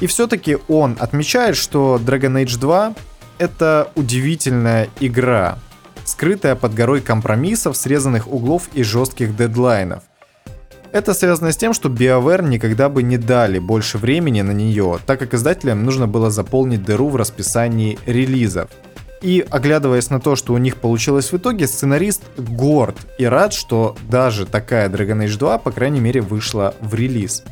И 0.00 0.06
все-таки 0.06 0.58
он 0.68 0.96
отмечает, 0.98 1.56
что 1.56 2.00
Dragon 2.04 2.42
Age 2.42 2.58
2 2.58 2.94
это 3.38 3.90
удивительная 3.94 4.88
игра, 5.00 5.58
скрытая 6.04 6.54
под 6.54 6.74
горой 6.74 7.00
компромиссов, 7.00 7.76
срезанных 7.76 8.26
углов 8.30 8.68
и 8.74 8.82
жестких 8.82 9.36
дедлайнов. 9.36 10.02
Это 10.92 11.14
связано 11.14 11.52
с 11.52 11.56
тем, 11.56 11.72
что 11.72 11.88
BioWare 11.88 12.46
никогда 12.46 12.90
бы 12.90 13.02
не 13.02 13.16
дали 13.16 13.58
больше 13.58 13.96
времени 13.96 14.42
на 14.42 14.50
нее, 14.50 14.98
так 15.06 15.18
как 15.18 15.32
издателям 15.32 15.84
нужно 15.84 16.06
было 16.06 16.30
заполнить 16.30 16.84
дыру 16.84 17.08
в 17.08 17.16
расписании 17.16 17.98
релизов. 18.04 18.68
И 19.22 19.46
оглядываясь 19.48 20.10
на 20.10 20.20
то, 20.20 20.36
что 20.36 20.52
у 20.52 20.58
них 20.58 20.76
получилось 20.76 21.32
в 21.32 21.36
итоге, 21.36 21.66
сценарист 21.66 22.22
горд 22.36 22.96
и 23.18 23.24
рад, 23.24 23.54
что 23.54 23.96
даже 24.10 24.44
такая 24.44 24.90
Dragon 24.90 25.24
Age 25.24 25.38
2, 25.38 25.58
по 25.58 25.70
крайней 25.70 26.00
мере, 26.00 26.20
вышла 26.20 26.74
в 26.80 26.92
релиз. 26.94 27.44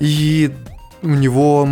И 0.00 0.52
у 1.00 1.10
него, 1.10 1.68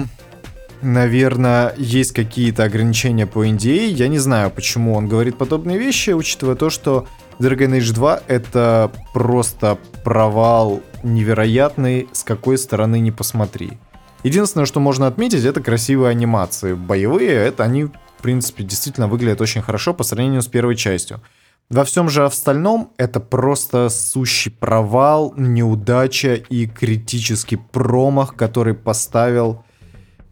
наверное, 0.83 1.75
есть 1.77 2.13
какие-то 2.13 2.65
ограничения 2.65 3.27
по 3.27 3.47
NDA. 3.47 3.89
Я 3.89 4.09
не 4.09 4.19
знаю, 4.19 4.51
почему 4.51 4.95
он 4.95 5.09
говорит 5.09 5.37
подобные 5.37 5.79
вещи, 5.79 6.11
учитывая 6.11 6.55
то, 6.55 6.71
что 6.71 7.07
Dragon 7.39 7.79
Age 7.79 7.95
2 7.95 8.23
это 8.29 8.91
просто 9.13 9.79
провал 10.05 10.83
невероятный, 11.03 12.09
с 12.13 12.23
какой 12.23 12.59
стороны 12.59 13.01
не 13.01 13.13
посмотри. 13.13 13.79
Единственное, 14.23 14.67
что 14.67 14.81
можно 14.81 15.07
отметить, 15.07 15.45
это 15.45 15.63
красивые 15.63 16.11
анимации. 16.11 16.75
Боевые, 16.75 17.33
это 17.33 17.65
они, 17.65 17.85
в 17.85 18.23
принципе, 18.23 18.65
действительно 18.65 19.09
выглядят 19.09 19.41
очень 19.41 19.63
хорошо 19.63 19.95
по 19.95 20.05
сравнению 20.05 20.43
с 20.43 20.47
первой 20.47 20.77
частью. 20.77 21.23
Во 21.71 21.85
всем 21.85 22.09
же 22.09 22.25
остальном 22.25 22.91
это 22.97 23.21
просто 23.21 23.89
сущий 23.91 24.51
провал, 24.51 25.33
неудача 25.37 26.35
и 26.35 26.67
критический 26.67 27.57
промах, 27.57 28.35
который 28.35 28.75
поставил 28.75 29.65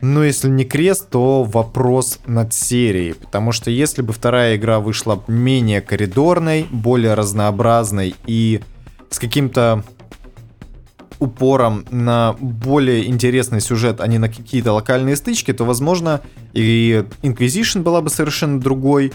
ну, 0.01 0.23
если 0.23 0.49
не 0.49 0.65
крест, 0.65 1.11
то 1.11 1.43
вопрос 1.43 2.21
над 2.27 2.55
серией. 2.55 3.15
Потому 3.15 3.53
что 3.53 3.71
если 3.71 4.03
бы 4.03 4.13
вторая 4.13 4.57
игра 4.57 4.79
вышла 4.79 5.23
менее 5.27 5.81
коридорной, 5.81 6.67
более 6.71 7.15
разнообразной 7.15 8.15
и 8.27 8.61
с 9.11 9.19
каким-то 9.19 9.83
упором 11.19 11.85
на 11.91 12.37
более 12.39 13.09
интересный 13.09 13.61
сюжет, 13.61 14.01
а 14.01 14.07
не 14.07 14.19
на 14.19 14.29
какие-то 14.29 14.73
локальные 14.73 15.17
стычки, 15.17 15.53
то, 15.53 15.65
возможно, 15.65 16.21
и 16.53 17.05
Inquisition 17.23 17.83
была 17.83 18.01
бы 18.01 18.09
совершенно 18.09 18.61
другой, 18.61 19.13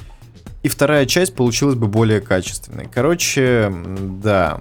и 0.63 0.67
вторая 0.67 1.05
часть 1.05 1.33
получилась 1.35 1.75
бы 1.75 1.87
более 1.87 2.19
качественной. 2.19 2.87
Короче, 2.93 3.73
да. 4.21 4.59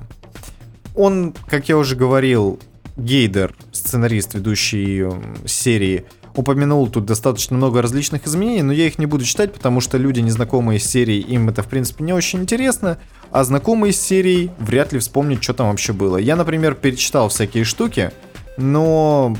Он, 0.94 1.34
как 1.48 1.68
я 1.68 1.76
уже 1.76 1.96
говорил, 1.96 2.60
Гейдер, 2.96 3.54
сценарист, 3.82 4.34
ведущий 4.34 5.06
серии, 5.46 6.04
упомянул 6.34 6.88
тут 6.88 7.04
достаточно 7.04 7.56
много 7.56 7.82
различных 7.82 8.26
изменений, 8.26 8.62
но 8.62 8.72
я 8.72 8.86
их 8.86 8.98
не 8.98 9.06
буду 9.06 9.24
читать, 9.24 9.52
потому 9.52 9.80
что 9.80 9.98
люди, 9.98 10.20
незнакомые 10.20 10.80
с 10.80 10.84
серией, 10.84 11.20
им 11.20 11.48
это, 11.48 11.62
в 11.62 11.66
принципе, 11.66 12.04
не 12.04 12.12
очень 12.12 12.40
интересно, 12.40 12.98
а 13.30 13.44
знакомые 13.44 13.92
с 13.92 14.00
серией 14.00 14.50
вряд 14.58 14.92
ли 14.92 14.98
вспомнят, 14.98 15.42
что 15.42 15.54
там 15.54 15.68
вообще 15.68 15.92
было. 15.92 16.16
Я, 16.16 16.36
например, 16.36 16.74
перечитал 16.74 17.28
всякие 17.28 17.64
штуки, 17.64 18.12
но 18.56 19.36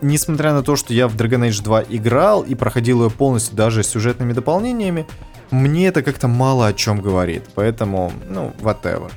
несмотря 0.00 0.52
на 0.52 0.62
то, 0.62 0.76
что 0.76 0.92
я 0.92 1.08
в 1.08 1.16
Dragon 1.16 1.48
Age 1.48 1.62
2 1.62 1.84
играл 1.88 2.42
и 2.42 2.54
проходил 2.54 3.04
ее 3.04 3.10
полностью 3.10 3.56
даже 3.56 3.82
с 3.82 3.88
сюжетными 3.88 4.32
дополнениями, 4.32 5.06
мне 5.50 5.88
это 5.88 6.02
как-то 6.02 6.28
мало 6.28 6.66
о 6.66 6.72
чем 6.72 7.00
говорит, 7.00 7.44
поэтому, 7.54 8.12
ну, 8.28 8.52
whatever. 8.60 9.10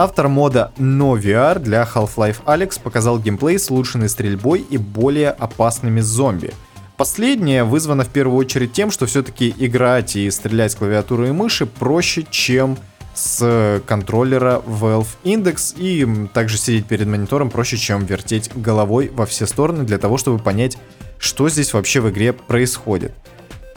Автор 0.00 0.28
мода 0.28 0.70
NoVR 0.78 1.58
для 1.58 1.82
Half-Life 1.82 2.44
Alyx 2.46 2.80
показал 2.80 3.18
геймплей 3.18 3.58
с 3.58 3.68
улучшенной 3.68 4.08
стрельбой 4.08 4.60
и 4.60 4.78
более 4.78 5.30
опасными 5.30 5.98
зомби. 5.98 6.54
Последнее 6.96 7.64
вызвано 7.64 8.04
в 8.04 8.08
первую 8.08 8.38
очередь 8.38 8.72
тем, 8.72 8.92
что 8.92 9.06
все-таки 9.06 9.52
играть 9.58 10.14
и 10.14 10.30
стрелять 10.30 10.70
с 10.70 10.76
клавиатуры 10.76 11.30
и 11.30 11.32
мыши 11.32 11.66
проще, 11.66 12.24
чем 12.30 12.78
с 13.12 13.82
контроллера 13.88 14.62
Valve 14.64 15.08
Index 15.24 15.74
и 15.76 16.28
также 16.28 16.58
сидеть 16.58 16.86
перед 16.86 17.08
монитором 17.08 17.50
проще, 17.50 17.76
чем 17.76 18.06
вертеть 18.06 18.52
головой 18.54 19.10
во 19.12 19.26
все 19.26 19.48
стороны 19.48 19.82
для 19.82 19.98
того, 19.98 20.16
чтобы 20.16 20.38
понять, 20.38 20.78
что 21.18 21.48
здесь 21.48 21.72
вообще 21.72 22.00
в 22.00 22.08
игре 22.08 22.32
происходит. 22.32 23.14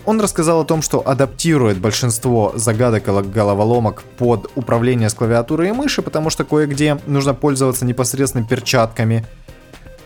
Он 0.06 0.20
рассказал 0.20 0.62
о 0.62 0.66
том, 0.66 0.82
что 0.82 1.08
адаптирует 1.08 1.78
большинство 1.78 2.54
загадок 2.56 3.08
и 3.08 3.12
головоломок 3.12 4.04
под 4.18 4.50
управление 4.56 5.10
с 5.10 5.14
клавиатурой 5.14 5.70
и 5.70 5.72
мыши, 5.72 6.02
потому 6.02 6.30
что 6.30 6.44
кое-где 6.44 6.98
нужно 7.06 7.34
пользоваться 7.34 7.86
непосредственно 7.86 8.46
перчатками, 8.46 9.26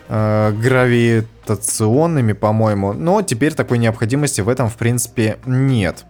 э, 0.08 0.52
гравитационными, 0.52 2.34
по-моему, 2.34 2.92
но 2.92 3.22
теперь 3.22 3.54
такой 3.54 3.78
необходимости 3.78 4.42
в 4.42 4.48
этом, 4.48 4.68
в 4.68 4.76
принципе, 4.76 5.38
нет. 5.46 6.04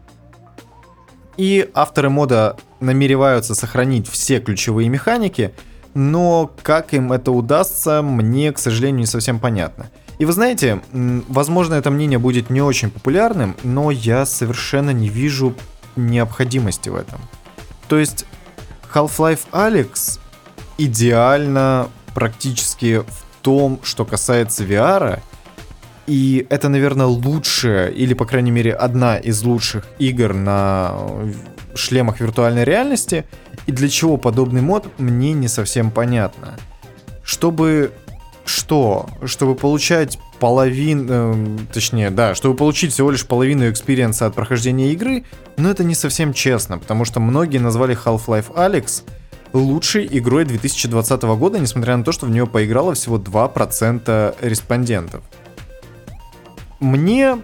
И 1.36 1.70
авторы 1.74 2.10
мода 2.10 2.56
намереваются 2.80 3.54
сохранить 3.54 4.08
все 4.08 4.40
ключевые 4.40 4.88
механики, 4.88 5.52
но 5.94 6.50
как 6.62 6.92
им 6.92 7.12
это 7.12 7.30
удастся, 7.30 8.02
мне, 8.02 8.52
к 8.52 8.58
сожалению, 8.58 9.00
не 9.00 9.06
совсем 9.06 9.38
понятно. 9.38 9.86
И 10.18 10.24
вы 10.24 10.32
знаете, 10.32 10.80
возможно, 10.92 11.74
это 11.74 11.90
мнение 11.90 12.18
будет 12.18 12.48
не 12.50 12.62
очень 12.62 12.90
популярным, 12.90 13.54
но 13.62 13.90
я 13.90 14.24
совершенно 14.24 14.90
не 14.90 15.08
вижу 15.08 15.54
необходимости 15.94 16.88
в 16.88 16.96
этом. 16.96 17.20
То 17.88 17.98
есть 17.98 18.24
Half-Life 18.94 19.40
Alex 19.52 20.18
идеально 20.78 21.88
практически 22.14 23.00
в 23.00 23.24
том, 23.42 23.78
что 23.82 24.04
касается 24.04 24.64
VR, 24.64 25.20
и 26.06 26.46
это, 26.50 26.68
наверное, 26.68 27.06
лучшая, 27.06 27.88
или, 27.88 28.14
по 28.14 28.24
крайней 28.24 28.52
мере, 28.52 28.72
одна 28.72 29.18
из 29.18 29.42
лучших 29.42 29.86
игр 29.98 30.32
на 30.34 30.94
шлемах 31.74 32.20
виртуальной 32.20 32.64
реальности. 32.64 33.24
И 33.66 33.72
для 33.72 33.88
чего 33.88 34.16
подобный 34.16 34.62
мод, 34.62 34.86
мне 34.98 35.32
не 35.32 35.48
совсем 35.48 35.90
понятно. 35.90 36.56
Чтобы 37.24 37.92
что? 38.48 39.06
Чтобы 39.24 39.54
получать 39.54 40.18
половину, 40.38 41.06
э, 41.08 41.58
точнее, 41.72 42.10
да, 42.10 42.34
чтобы 42.34 42.56
получить 42.56 42.92
всего 42.92 43.10
лишь 43.10 43.26
половину 43.26 43.68
experience 43.70 44.21
а 44.21 44.26
от 44.26 44.34
прохождения 44.34 44.92
игры, 44.92 45.24
но 45.56 45.70
это 45.70 45.84
не 45.84 45.94
совсем 45.94 46.32
честно, 46.32 46.78
потому 46.78 47.04
что 47.04 47.20
многие 47.20 47.58
назвали 47.58 47.96
Half-Life 47.96 48.54
Alyx 48.54 49.02
лучшей 49.52 50.06
игрой 50.10 50.44
2020 50.44 51.22
года, 51.22 51.58
несмотря 51.58 51.96
на 51.96 52.04
то, 52.04 52.12
что 52.12 52.26
в 52.26 52.30
нее 52.30 52.46
поиграло 52.46 52.94
всего 52.94 53.18
2% 53.18 54.36
респондентов. 54.40 55.22
Мне, 56.80 57.36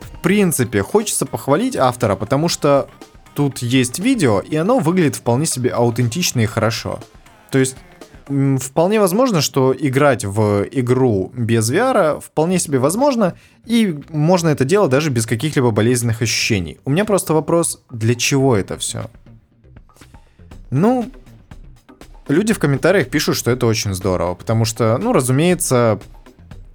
в 0.00 0.20
принципе, 0.22 0.82
хочется 0.82 1.26
похвалить 1.26 1.76
автора, 1.76 2.16
потому 2.16 2.48
что 2.48 2.88
тут 3.34 3.58
есть 3.58 3.98
видео, 3.98 4.40
и 4.40 4.56
оно 4.56 4.78
выглядит 4.78 5.16
вполне 5.16 5.46
себе 5.46 5.70
аутентично 5.70 6.40
и 6.40 6.46
хорошо. 6.46 7.00
То 7.50 7.58
есть 7.58 7.76
вполне 8.60 9.00
возможно, 9.00 9.40
что 9.40 9.74
играть 9.76 10.24
в 10.24 10.64
игру 10.70 11.32
без 11.34 11.70
VR 11.70 12.20
вполне 12.20 12.58
себе 12.58 12.78
возможно, 12.78 13.34
и 13.66 13.98
можно 14.08 14.48
это 14.48 14.64
делать 14.64 14.90
даже 14.90 15.10
без 15.10 15.26
каких-либо 15.26 15.70
болезненных 15.70 16.22
ощущений. 16.22 16.78
У 16.84 16.90
меня 16.90 17.04
просто 17.04 17.34
вопрос, 17.34 17.82
для 17.90 18.14
чего 18.14 18.56
это 18.56 18.78
все? 18.78 19.10
Ну, 20.70 21.10
люди 22.28 22.52
в 22.52 22.58
комментариях 22.58 23.08
пишут, 23.08 23.36
что 23.36 23.50
это 23.50 23.66
очень 23.66 23.94
здорово, 23.94 24.34
потому 24.34 24.64
что, 24.64 24.98
ну, 24.98 25.12
разумеется, 25.12 26.00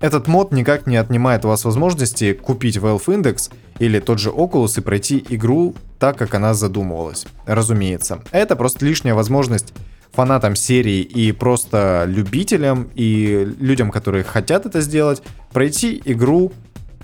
этот 0.01 0.27
мод 0.27 0.51
никак 0.51 0.87
не 0.87 0.97
отнимает 0.97 1.45
у 1.45 1.47
вас 1.47 1.63
возможности 1.63 2.33
купить 2.33 2.77
Valve 2.77 3.05
Index 3.05 3.51
или 3.79 3.99
тот 3.99 4.19
же 4.19 4.29
Oculus 4.29 4.77
и 4.77 4.81
пройти 4.81 5.25
игру 5.29 5.73
так, 5.99 6.17
как 6.17 6.33
она 6.33 6.53
задумывалась. 6.53 7.25
Разумеется. 7.45 8.21
Это 8.31 8.55
просто 8.55 8.85
лишняя 8.85 9.15
возможность 9.15 9.73
фанатам 10.15 10.56
серии 10.56 11.01
и 11.01 11.32
просто 11.32 12.06
любителям 12.08 12.89
и 12.95 13.47
людям, 13.60 13.91
которые 13.91 14.23
хотят 14.23 14.65
это 14.65 14.82
сделать, 14.82 15.21
пройти 15.51 16.01
игру 16.06 16.51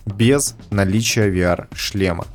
без 0.05 0.55
наличия 0.69 1.29
VR-шлема. 1.29 2.25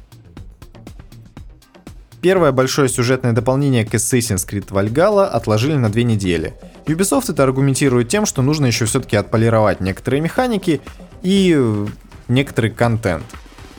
Первое 2.20 2.52
большое 2.52 2.88
сюжетное 2.88 3.32
дополнение 3.32 3.84
к 3.84 3.94
Assassin's 3.94 4.48
Creed 4.48 4.68
Valhalla 4.68 5.26
отложили 5.26 5.74
на 5.74 5.90
две 5.90 6.04
недели. 6.04 6.54
Ubisoft 6.86 7.30
это 7.30 7.42
аргументирует 7.42 8.08
тем, 8.08 8.26
что 8.26 8.42
нужно 8.42 8.66
еще 8.66 8.84
все-таки 8.84 9.16
отполировать 9.16 9.80
некоторые 9.80 10.20
механики 10.20 10.80
и 11.22 11.86
некоторый 12.28 12.70
контент. 12.70 13.24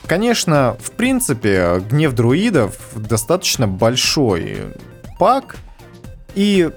Конечно, 0.06 0.78
в 0.80 0.92
принципе, 0.92 1.82
гнев 1.90 2.14
друидов 2.14 2.76
достаточно 2.96 3.68
большой 3.68 4.60
пак, 5.20 5.58
и 6.36 6.72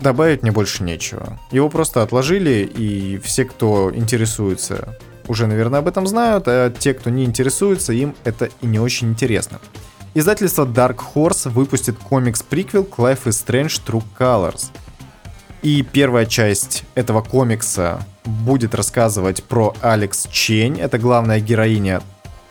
добавить 0.00 0.42
мне 0.42 0.52
больше 0.52 0.82
нечего. 0.82 1.38
Его 1.50 1.68
просто 1.68 2.02
отложили, 2.02 2.70
и 2.72 3.18
все, 3.18 3.44
кто 3.44 3.92
интересуется, 3.94 4.96
уже, 5.26 5.46
наверное, 5.46 5.80
об 5.80 5.88
этом 5.88 6.06
знают, 6.06 6.44
а 6.46 6.70
те, 6.70 6.94
кто 6.94 7.10
не 7.10 7.24
интересуется, 7.24 7.92
им 7.92 8.14
это 8.24 8.48
и 8.60 8.66
не 8.66 8.80
очень 8.80 9.10
интересно. 9.10 9.60
Издательство 10.14 10.64
Dark 10.64 11.00
Horse 11.14 11.50
выпустит 11.50 11.96
комикс-приквел 11.98 12.84
к 12.84 12.98
Life 12.98 13.24
is 13.24 13.46
Strange 13.46 13.80
True 13.86 14.02
Colors. 14.18 14.70
И 15.62 15.82
первая 15.82 16.24
часть 16.24 16.84
этого 16.94 17.20
комикса 17.20 18.00
будет 18.24 18.74
рассказывать 18.74 19.44
про 19.44 19.74
Алекс 19.82 20.26
Чень, 20.30 20.80
это 20.80 20.98
главная 20.98 21.40
героиня 21.40 22.00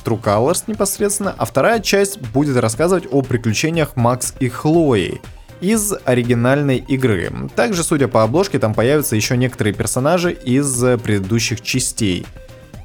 True 0.03 0.21
Colors 0.21 0.65
непосредственно, 0.67 1.33
а 1.35 1.45
вторая 1.45 1.79
часть 1.79 2.19
будет 2.19 2.57
рассказывать 2.57 3.05
о 3.11 3.21
приключениях 3.21 3.95
Макс 3.95 4.33
и 4.39 4.49
Хлои– 4.49 5.19
из 5.61 5.93
оригинальной 6.05 6.77
игры. 6.77 7.31
Также, 7.55 7.83
судя 7.83 8.07
по 8.07 8.23
обложке, 8.23 8.59
там 8.59 8.73
появятся 8.73 9.15
еще 9.15 9.37
некоторые 9.37 9.73
персонажи 9.73 10.31
из 10.31 10.79
предыдущих 11.03 11.61
частей. 11.61 12.25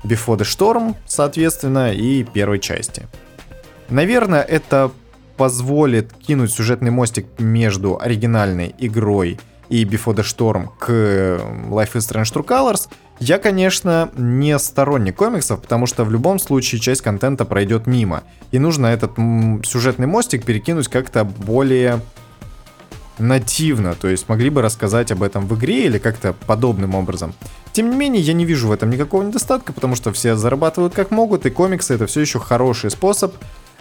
Before 0.04 0.36
the 0.36 0.44
Storm, 0.44 0.96
соответственно, 1.06 1.92
и 1.92 2.24
первой 2.24 2.58
части. 2.58 3.06
Наверное, 3.88 4.42
это 4.42 4.90
позволит 5.36 6.12
кинуть 6.12 6.52
сюжетный 6.52 6.90
мостик 6.90 7.26
между 7.38 8.00
оригинальной 8.00 8.74
игрой 8.78 9.38
и 9.68 9.84
Before 9.84 10.14
the 10.14 10.22
Storm 10.22 10.68
к 10.78 10.90
Life 10.90 11.92
is 11.94 12.00
Strange 12.00 12.32
True 12.32 12.46
Colors. 12.46 12.88
Я, 13.20 13.38
конечно, 13.38 14.10
не 14.16 14.58
сторонник 14.58 15.16
комиксов, 15.16 15.62
потому 15.62 15.86
что 15.86 16.04
в 16.04 16.10
любом 16.10 16.38
случае 16.38 16.80
часть 16.80 17.02
контента 17.02 17.44
пройдет 17.44 17.86
мимо. 17.86 18.24
И 18.50 18.58
нужно 18.58 18.86
этот 18.86 19.12
сюжетный 19.64 20.06
мостик 20.06 20.44
перекинуть 20.44 20.88
как-то 20.88 21.24
более 21.24 22.00
нативно, 23.18 23.94
то 23.94 24.08
есть 24.08 24.28
могли 24.28 24.50
бы 24.50 24.62
рассказать 24.62 25.12
об 25.12 25.22
этом 25.22 25.46
в 25.46 25.54
игре 25.56 25.86
или 25.86 25.98
как-то 25.98 26.32
подобным 26.32 26.94
образом. 26.94 27.34
Тем 27.72 27.90
не 27.90 27.96
менее, 27.96 28.22
я 28.22 28.32
не 28.32 28.44
вижу 28.44 28.68
в 28.68 28.72
этом 28.72 28.90
никакого 28.90 29.22
недостатка, 29.22 29.72
потому 29.72 29.96
что 29.96 30.12
все 30.12 30.36
зарабатывают 30.36 30.94
как 30.94 31.10
могут, 31.10 31.46
и 31.46 31.50
комиксы 31.50 31.94
это 31.94 32.06
все 32.06 32.20
еще 32.20 32.38
хороший 32.38 32.90
способ 32.90 33.34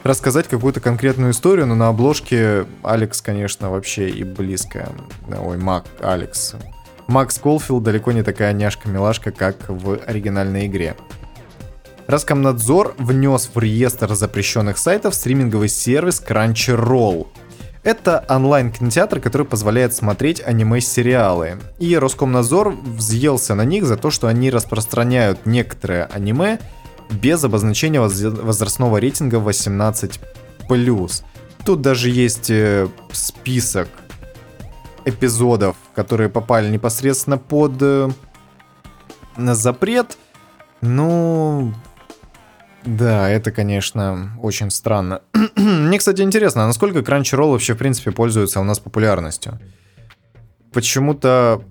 рассказать 0.03 0.47
какую-то 0.47 0.79
конкретную 0.79 1.31
историю, 1.31 1.67
но 1.67 1.75
на 1.75 1.89
обложке 1.89 2.65
Алекс, 2.83 3.21
конечно, 3.21 3.69
вообще 3.69 4.09
и 4.09 4.23
близко. 4.23 4.89
Ой, 5.27 5.57
Мак, 5.57 5.85
Алекс. 5.99 6.55
Макс 7.07 7.37
Колфилд 7.37 7.83
далеко 7.83 8.11
не 8.11 8.23
такая 8.23 8.53
няшка-милашка, 8.53 9.31
как 9.31 9.57
в 9.67 9.99
оригинальной 10.05 10.67
игре. 10.67 10.95
Роскомнадзор 12.07 12.95
внес 12.97 13.49
в 13.53 13.59
реестр 13.59 14.13
запрещенных 14.15 14.77
сайтов 14.77 15.13
стриминговый 15.13 15.69
сервис 15.69 16.21
Crunchyroll– 16.25 17.27
это 17.83 18.23
онлайн-кинотеатр, 18.29 19.19
который 19.19 19.45
позволяет 19.45 19.93
смотреть 19.95 20.41
аниме-сериалы. 20.45 21.59
И 21.79 21.97
Роскомнадзор 21.97 22.75
взъелся 22.75 23.55
на 23.55 23.65
них 23.65 23.85
за 23.85 23.97
то, 23.97 24.11
что 24.11 24.27
они 24.27 24.51
распространяют 24.51 25.45
некоторые 25.45 26.05
аниме 26.05 26.59
без 27.09 27.43
обозначения 27.43 27.99
возрастного 27.99 28.97
рейтинга 28.97 29.37
18+. 29.37 31.23
Тут 31.65 31.81
даже 31.81 32.09
есть 32.09 32.49
э, 32.49 32.87
список 33.11 33.87
эпизодов, 35.05 35.75
которые 35.93 36.29
попали 36.29 36.69
непосредственно 36.69 37.37
под 37.37 37.73
э, 37.81 38.09
запрет. 39.37 40.17
Ну, 40.81 41.73
да, 42.83 43.29
это, 43.29 43.51
конечно, 43.51 44.37
очень 44.41 44.71
странно. 44.71 45.21
Мне, 45.55 45.97
кстати, 45.97 46.21
интересно, 46.21 46.63
а 46.63 46.67
насколько 46.67 46.99
Crunchyroll 46.99 47.51
вообще, 47.51 47.73
в 47.73 47.77
принципе, 47.77 48.11
пользуется 48.11 48.59
у 48.59 48.63
нас 48.63 48.79
популярностью? 48.79 49.59
Почему-то... 50.73 51.63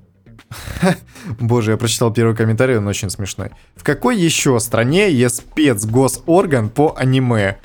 Боже, 1.41 1.73
я 1.73 1.77
прочитал 1.77 2.13
первый 2.13 2.37
комментарий, 2.37 2.77
он 2.77 2.87
очень 2.87 3.11
смешной. 3.11 3.51
В 3.77 3.85
какой 3.85 4.19
еще 4.19 4.59
стране 4.61 5.11
есть 5.11 5.37
спецгосорган 5.37 6.69
по 6.69 6.95
аниме? 6.97 7.59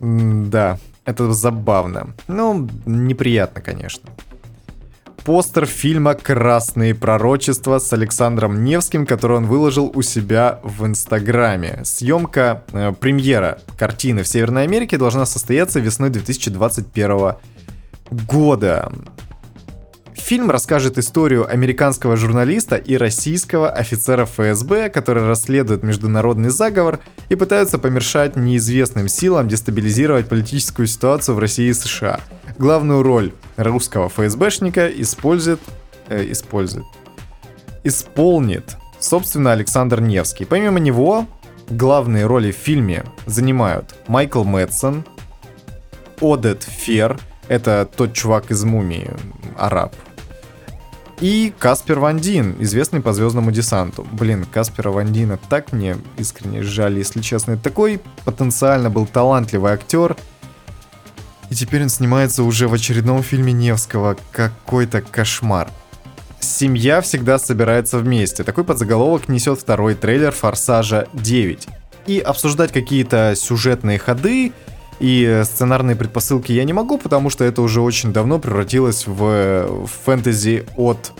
М 0.00 0.50
да, 0.50 0.78
это 1.04 1.32
забавно. 1.32 2.14
Ну, 2.28 2.68
неприятно, 2.86 3.60
конечно 3.60 4.10
постер 5.24 5.66
фильма 5.66 6.14
«Красные 6.14 6.94
пророчества» 6.94 7.78
с 7.78 7.92
Александром 7.92 8.64
Невским, 8.64 9.06
который 9.06 9.38
он 9.38 9.46
выложил 9.46 9.90
у 9.94 10.02
себя 10.02 10.60
в 10.62 10.86
Инстаграме. 10.86 11.80
Съемка, 11.84 12.64
э, 12.72 12.92
премьера 12.98 13.58
картины 13.78 14.22
в 14.22 14.28
Северной 14.28 14.64
Америке 14.64 14.98
должна 14.98 15.26
состояться 15.26 15.80
весной 15.80 16.10
2021 16.10 17.36
года. 18.10 18.92
Фильм 20.30 20.48
расскажет 20.48 20.96
историю 20.96 21.52
американского 21.52 22.16
журналиста 22.16 22.76
и 22.76 22.96
российского 22.96 23.68
офицера 23.68 24.26
ФСБ, 24.26 24.88
которые 24.88 25.26
расследуют 25.26 25.82
международный 25.82 26.50
заговор 26.50 27.00
и 27.30 27.34
пытаются 27.34 27.80
помешать 27.80 28.36
неизвестным 28.36 29.08
силам 29.08 29.48
дестабилизировать 29.48 30.28
политическую 30.28 30.86
ситуацию 30.86 31.34
в 31.34 31.40
России 31.40 31.66
и 31.66 31.72
США. 31.72 32.20
Главную 32.58 33.02
роль 33.02 33.32
русского 33.56 34.08
ФСБшника 34.08 34.86
использует... 34.86 35.58
Э, 36.06 36.24
использует... 36.30 36.86
Исполнит, 37.82 38.76
собственно, 39.00 39.50
Александр 39.50 40.00
Невский. 40.00 40.44
Помимо 40.44 40.78
него, 40.78 41.26
главные 41.70 42.26
роли 42.26 42.52
в 42.52 42.56
фильме 42.56 43.02
занимают 43.26 43.96
Майкл 44.06 44.44
Мэтсон, 44.44 45.04
Одет 46.20 46.62
Фер, 46.62 47.18
это 47.48 47.88
тот 47.96 48.12
чувак 48.12 48.52
из 48.52 48.62
«Мумии», 48.62 49.10
араб, 49.58 49.92
и 51.20 51.52
Каспер 51.58 51.98
Вандин, 51.98 52.56
известный 52.60 53.00
по 53.00 53.12
Звездному 53.12 53.52
десанту. 53.52 54.06
Блин, 54.12 54.46
Каспера 54.50 54.90
Вандина 54.90 55.38
так 55.48 55.72
мне 55.72 55.98
искренне 56.16 56.62
жаль, 56.62 56.96
если 56.96 57.20
честно. 57.20 57.58
Такой 57.58 58.00
потенциально 58.24 58.88
был 58.88 59.06
талантливый 59.06 59.72
актер. 59.72 60.16
И 61.50 61.54
теперь 61.54 61.82
он 61.82 61.90
снимается 61.90 62.42
уже 62.42 62.68
в 62.68 62.74
очередном 62.74 63.22
фильме 63.22 63.52
Невского. 63.52 64.16
Какой-то 64.32 65.02
кошмар. 65.02 65.68
Семья 66.40 67.02
всегда 67.02 67.38
собирается 67.38 67.98
вместе. 67.98 68.42
Такой 68.42 68.64
подзаголовок 68.64 69.28
несет 69.28 69.60
второй 69.60 69.94
трейлер 69.94 70.32
Форсажа 70.32 71.06
9. 71.12 71.68
И 72.06 72.18
обсуждать 72.18 72.72
какие-то 72.72 73.34
сюжетные 73.36 73.98
ходы 73.98 74.52
и 75.00 75.42
сценарные 75.44 75.96
предпосылки 75.96 76.52
я 76.52 76.64
не 76.64 76.74
могу, 76.74 76.98
потому 76.98 77.30
что 77.30 77.44
это 77.44 77.62
уже 77.62 77.80
очень 77.80 78.12
давно 78.12 78.38
превратилось 78.38 79.06
в, 79.06 79.86
фэнтези 80.04 80.66
от... 80.76 81.12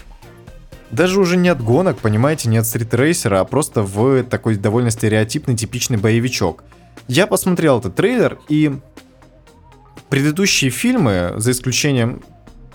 Даже 0.90 1.18
уже 1.18 1.36
не 1.36 1.48
от 1.48 1.62
гонок, 1.62 1.98
понимаете, 1.98 2.48
не 2.48 2.58
от 2.58 2.66
стритрейсера, 2.66 3.40
а 3.40 3.44
просто 3.44 3.82
в 3.82 4.22
такой 4.24 4.56
довольно 4.56 4.90
стереотипный, 4.90 5.56
типичный 5.56 5.96
боевичок. 5.96 6.62
Я 7.08 7.26
посмотрел 7.26 7.78
этот 7.78 7.94
трейлер, 7.94 8.38
и 8.48 8.78
предыдущие 10.10 10.70
фильмы, 10.70 11.32
за 11.36 11.52
исключением 11.52 12.22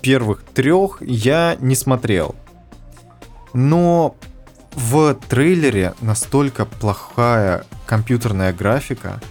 первых 0.01 0.43
трех, 0.43 1.01
я 1.01 1.57
не 1.59 1.75
смотрел. 1.75 2.35
Но 3.53 4.15
в 4.73 5.15
трейлере 5.29 5.93
настолько 6.01 6.65
плохая 6.65 7.65
компьютерная 7.85 8.53
графика, 8.53 9.21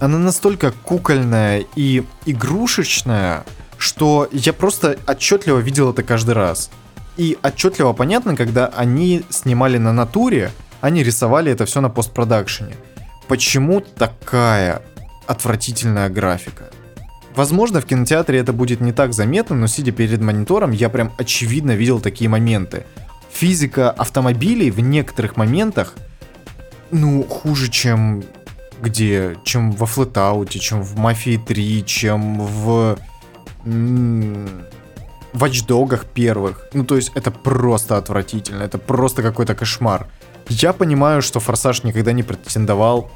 она 0.00 0.18
настолько 0.18 0.72
кукольная 0.72 1.64
и 1.76 2.02
игрушечная, 2.26 3.44
что 3.76 4.28
я 4.32 4.52
просто 4.52 4.98
отчетливо 5.06 5.58
видел 5.58 5.90
это 5.90 6.02
каждый 6.02 6.34
раз. 6.34 6.70
И 7.16 7.38
отчетливо 7.42 7.92
понятно, 7.92 8.34
когда 8.34 8.66
они 8.66 9.22
снимали 9.28 9.76
на 9.78 9.92
натуре, 9.92 10.50
они 10.80 11.02
рисовали 11.02 11.52
это 11.52 11.66
все 11.66 11.82
на 11.82 11.90
постпродакшене. 11.90 12.74
Почему 13.28 13.80
такая 13.80 14.82
отвратительная 15.26 16.08
графика? 16.08 16.70
Возможно, 17.36 17.80
в 17.80 17.84
кинотеатре 17.84 18.38
это 18.38 18.52
будет 18.52 18.80
не 18.80 18.92
так 18.92 19.12
заметно, 19.12 19.54
но 19.54 19.66
сидя 19.66 19.92
перед 19.92 20.20
монитором, 20.20 20.72
я 20.72 20.88
прям 20.88 21.12
очевидно 21.18 21.72
видел 21.72 22.00
такие 22.00 22.28
моменты. 22.28 22.84
Физика 23.30 23.90
автомобилей 23.90 24.70
в 24.70 24.80
некоторых 24.80 25.36
моментах, 25.36 25.94
ну, 26.90 27.22
хуже, 27.22 27.68
чем 27.68 28.24
где? 28.80 29.36
Чем 29.44 29.72
во 29.72 29.86
Флетауте, 29.86 30.58
чем 30.58 30.82
в 30.82 30.96
Мафии 30.96 31.36
3, 31.36 31.84
чем 31.86 32.40
в... 32.40 32.98
Ватчдогах 35.32 36.06
первых. 36.06 36.66
Ну, 36.72 36.84
то 36.84 36.96
есть, 36.96 37.12
это 37.14 37.30
просто 37.30 37.96
отвратительно, 37.96 38.64
это 38.64 38.78
просто 38.78 39.22
какой-то 39.22 39.54
кошмар. 39.54 40.08
Я 40.48 40.72
понимаю, 40.72 41.22
что 41.22 41.38
Форсаж 41.38 41.84
никогда 41.84 42.12
не 42.12 42.24
претендовал 42.24 43.10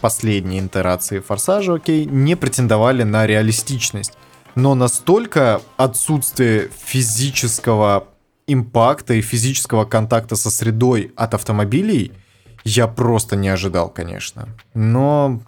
последние 0.00 0.64
итерации 0.64 1.20
Форсажа, 1.20 1.74
окей, 1.74 2.04
не 2.04 2.36
претендовали 2.36 3.02
на 3.02 3.26
реалистичность. 3.26 4.12
Но 4.54 4.74
настолько 4.74 5.62
отсутствие 5.76 6.68
физического 6.84 8.08
импакта 8.46 9.14
и 9.14 9.22
физического 9.22 9.84
контакта 9.84 10.36
со 10.36 10.50
средой 10.50 11.12
от 11.16 11.34
автомобилей 11.34 12.12
я 12.64 12.86
просто 12.86 13.36
не 13.36 13.48
ожидал, 13.48 13.88
конечно. 13.88 14.48
Но... 14.74 15.40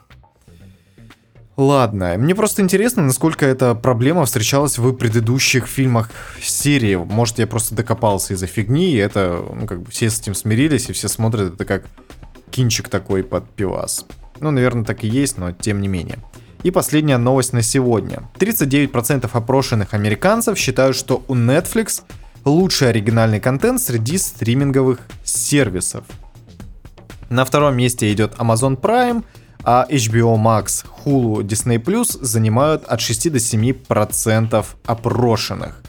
Ладно, 1.57 2.17
мне 2.19 2.35
просто 2.35 2.63
интересно, 2.63 3.05
насколько 3.05 3.47
эта 3.47 3.77
проблема 3.77 4.25
встречалась 4.25 4.77
в 4.77 4.93
предыдущих 4.93 5.69
фильмах 5.69 6.11
серии. 6.43 6.97
Может, 6.97 7.39
я 7.39 7.47
просто 7.47 7.77
докопался 7.77 8.35
из-за 8.35 8.49
фигни, 8.49 8.91
и 8.91 8.97
это, 8.97 9.45
ну, 9.55 9.67
как 9.67 9.83
бы 9.83 9.91
все 9.93 10.11
с 10.11 10.19
этим 10.19 10.35
смирились, 10.35 10.91
и 10.91 10.93
все 10.93 11.07
смотрят 11.07 11.55
это 11.55 11.65
как 11.65 11.85
кинчик 12.51 12.89
такой 12.89 13.23
под 13.23 13.49
пивас. 13.51 14.05
Ну, 14.41 14.51
наверное, 14.51 14.85
так 14.85 15.05
и 15.05 15.09
есть, 15.09 15.39
но 15.39 15.53
тем 15.53 15.81
не 15.81 15.87
менее. 15.87 16.19
И 16.65 16.73
последняя 16.73 17.19
новость 17.19 17.53
на 17.53 17.63
сегодня. 17.63 18.29
39% 18.39 19.29
опрошенных 19.33 19.95
американцев 19.95 20.59
считают, 20.59 20.97
что 20.97 21.23
у 21.29 21.37
Netflix 21.37 22.03
лучший 22.45 22.89
оригинальный 22.89 23.39
контент 23.39 23.81
среди 23.81 24.19
стриминговых 24.19 24.99
сервисов. 25.25 26.05
На 27.31 27.45
втором 27.45 27.77
месте 27.77 28.13
идет 28.13 28.35
Amazon 28.39 28.81
Prime, 28.81 29.25
а 29.63 29.87
HBO 29.89 30.37
Max, 30.37 30.85
Hulu, 31.05 31.43
Disney 31.43 31.79
Plus 31.83 32.19
занимают 32.21 32.85
от 32.85 33.01
6 33.01 33.33
до 33.33 33.39
7% 33.39 34.65
опрошенных. 34.85 35.83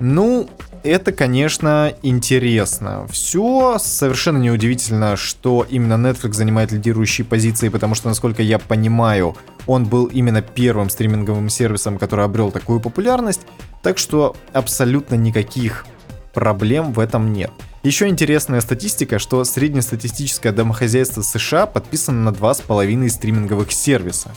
Ну, 0.00 0.48
это, 0.82 1.12
конечно, 1.12 1.94
интересно. 2.02 3.06
Все 3.08 3.78
совершенно 3.78 4.38
неудивительно, 4.38 5.16
что 5.16 5.64
именно 5.68 5.94
Netflix 5.94 6.32
занимает 6.32 6.72
лидирующие 6.72 7.24
позиции, 7.24 7.68
потому 7.68 7.94
что, 7.94 8.08
насколько 8.08 8.42
я 8.42 8.58
понимаю, 8.58 9.36
он 9.66 9.84
был 9.84 10.06
именно 10.06 10.42
первым 10.42 10.90
стриминговым 10.90 11.48
сервисом, 11.48 11.98
который 11.98 12.24
обрел 12.24 12.50
такую 12.50 12.80
популярность, 12.80 13.42
так 13.82 13.96
что 13.98 14.36
абсолютно 14.52 15.14
никаких 15.14 15.86
проблем 16.34 16.92
в 16.92 16.98
этом 16.98 17.32
нет. 17.32 17.52
Еще 17.84 18.08
интересная 18.08 18.62
статистика, 18.62 19.18
что 19.18 19.44
среднестатистическое 19.44 20.52
домохозяйство 20.52 21.20
США 21.20 21.66
подписано 21.66 22.30
на 22.30 22.34
2,5 22.34 23.08
стриминговых 23.10 23.72
сервиса. 23.72 24.30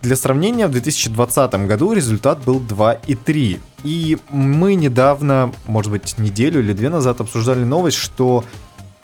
Для 0.00 0.14
сравнения, 0.14 0.68
в 0.68 0.70
2020 0.70 1.66
году 1.66 1.92
результат 1.92 2.38
был 2.44 2.60
2,3. 2.60 3.58
И 3.82 4.18
мы 4.30 4.76
недавно, 4.76 5.52
может 5.66 5.90
быть, 5.90 6.18
неделю 6.18 6.60
или 6.60 6.72
две 6.72 6.88
назад 6.88 7.20
обсуждали 7.20 7.64
новость, 7.64 7.96
что 7.96 8.44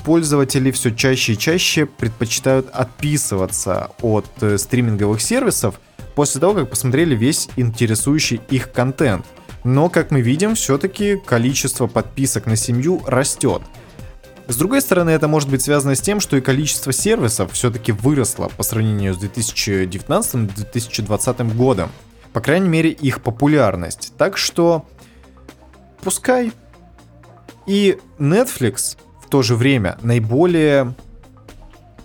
пользователи 0.04 0.70
все 0.70 0.94
чаще 0.94 1.32
и 1.32 1.38
чаще 1.38 1.87
предпочитают 1.87 2.68
отписываться 2.72 3.90
от 4.02 4.26
э, 4.40 4.56
стриминговых 4.56 5.20
сервисов 5.20 5.80
после 6.14 6.40
того, 6.40 6.54
как 6.54 6.70
посмотрели 6.70 7.16
весь 7.16 7.48
интересующий 7.56 8.40
их 8.50 8.70
контент. 8.70 9.26
Но, 9.64 9.88
как 9.88 10.11
мы 10.11 10.20
видим, 10.20 10.55
все-таки 10.55 11.16
количество 11.16 11.87
подписок 11.87 12.44
на 12.46 12.57
семью 12.57 13.03
растет. 13.07 13.62
С 14.46 14.57
другой 14.57 14.83
стороны, 14.83 15.09
это 15.11 15.27
может 15.27 15.48
быть 15.48 15.62
связано 15.62 15.94
с 15.94 16.03
тем, 16.03 16.20
что 16.20 16.37
и 16.37 16.42
количество 16.42 16.92
сервисов 16.92 17.53
все-таки 17.53 17.92
выросло 17.92 18.50
по 18.55 18.62
сравнению 18.62 19.14
с 19.14 19.18
2019-2020 19.18 21.57
годом. 21.57 21.90
По 22.35 22.42
крайней 22.42 22.68
мере, 22.68 22.90
их 22.90 23.22
популярность. 23.22 24.12
Так 24.18 24.37
что 24.37 24.85
пускай. 26.03 26.53
И 27.66 27.98
Netflix 28.18 28.98
в 29.24 29.31
то 29.31 29.40
же 29.40 29.57
время 29.57 29.96
наиболее 30.03 30.94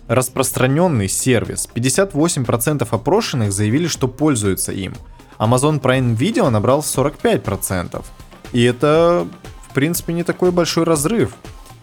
распространенный 0.08 1.08
сервис. 1.08 1.68
58% 1.74 2.88
опрошенных 2.90 3.52
заявили, 3.52 3.86
что 3.86 4.08
пользуются 4.08 4.72
им. 4.72 4.94
Amazon 5.40 5.80
Prime 5.80 6.16
Video 6.16 6.50
набрал 6.50 6.80
45%. 6.80 8.04
И 8.52 8.62
это, 8.62 9.26
в 9.68 9.74
принципе, 9.74 10.12
не 10.12 10.22
такой 10.22 10.50
большой 10.52 10.84
разрыв. 10.84 11.34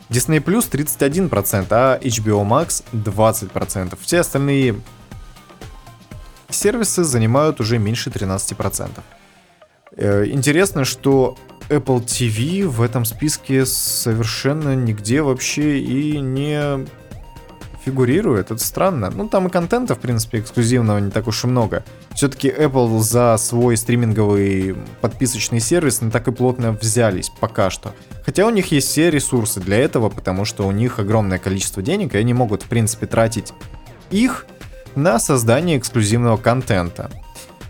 Disney 0.09 0.41
Plus 0.41 0.69
31%, 0.69 1.67
а 1.71 1.99
HBO 1.99 2.47
Max 2.47 2.83
20%. 2.93 3.97
Все 3.99 4.19
остальные 4.19 4.79
сервисы 6.49 7.03
занимают 7.03 7.59
уже 7.59 7.79
меньше 7.79 8.09
13%. 8.11 8.89
Э, 9.97 10.25
интересно, 10.27 10.85
что 10.85 11.35
Apple 11.69 12.05
TV 12.05 12.67
в 12.67 12.81
этом 12.81 13.05
списке 13.05 13.65
совершенно 13.65 14.75
нигде 14.75 15.21
вообще 15.21 15.79
и 15.79 16.19
не 16.19 16.85
фигурирует. 17.83 18.51
Это 18.51 18.63
странно. 18.63 19.09
Ну, 19.09 19.27
там 19.27 19.47
и 19.47 19.49
контента, 19.49 19.95
в 19.95 19.99
принципе, 19.99 20.39
эксклюзивного 20.39 20.99
не 20.99 21.09
так 21.09 21.27
уж 21.27 21.43
и 21.43 21.47
много. 21.47 21.83
Все-таки 22.17 22.49
Apple 22.49 22.97
за 23.01 23.37
свой 23.37 23.77
стриминговый 23.77 24.75
подписочный 25.01 25.59
сервис 25.59 26.01
не 26.01 26.09
так 26.09 26.27
и 26.27 26.31
плотно 26.31 26.71
взялись 26.71 27.29
пока 27.29 27.69
что. 27.69 27.93
Хотя 28.25 28.47
у 28.47 28.49
них 28.49 28.71
есть 28.71 28.87
все 28.87 29.11
ресурсы 29.11 29.59
для 29.59 29.77
этого, 29.77 30.09
потому 30.09 30.43
что 30.43 30.65
у 30.65 30.71
них 30.71 30.97
огромное 30.97 31.37
количество 31.37 31.83
денег, 31.83 32.15
и 32.15 32.17
они 32.17 32.33
могут, 32.33 32.63
в 32.63 32.65
принципе, 32.65 33.05
тратить 33.05 33.53
их 34.09 34.47
на 34.95 35.19
создание 35.19 35.77
эксклюзивного 35.77 36.37
контента. 36.37 37.11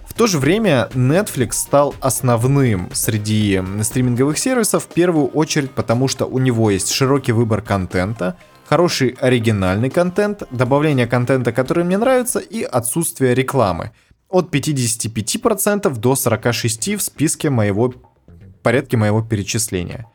В 0.08 0.14
то 0.14 0.28
же 0.28 0.40
время 0.40 0.88
Netflix 0.94 1.52
стал 1.52 1.94
основным 2.00 2.90
среди 2.94 3.62
стриминговых 3.82 4.38
сервисов 4.38 4.86
в 4.86 4.94
первую 4.94 5.28
очередь 5.28 5.72
потому, 5.72 6.08
что 6.08 6.26
у 6.26 6.40
него 6.40 6.72
есть 6.72 6.90
широкий 6.94 7.34
выбор 7.34 7.62
контента, 7.62 8.38
хороший 8.66 9.10
оригинальный 9.20 9.90
контент, 9.90 10.44
добавление 10.52 11.06
контента, 11.06 11.52
который 11.52 11.84
мне 11.84 11.98
нравится, 11.98 12.40
и 12.40 12.64
отсутствие 12.64 13.36
рекламы. 13.36 13.92
От 14.30 14.54
55% 14.54 15.98
до 15.98 16.14
46% 16.14 16.98
в 16.98 17.02
списке 17.02 17.50
моего 17.50 17.94
порядке 18.62 18.98
моего 18.98 19.22
перечисления. 19.22 20.06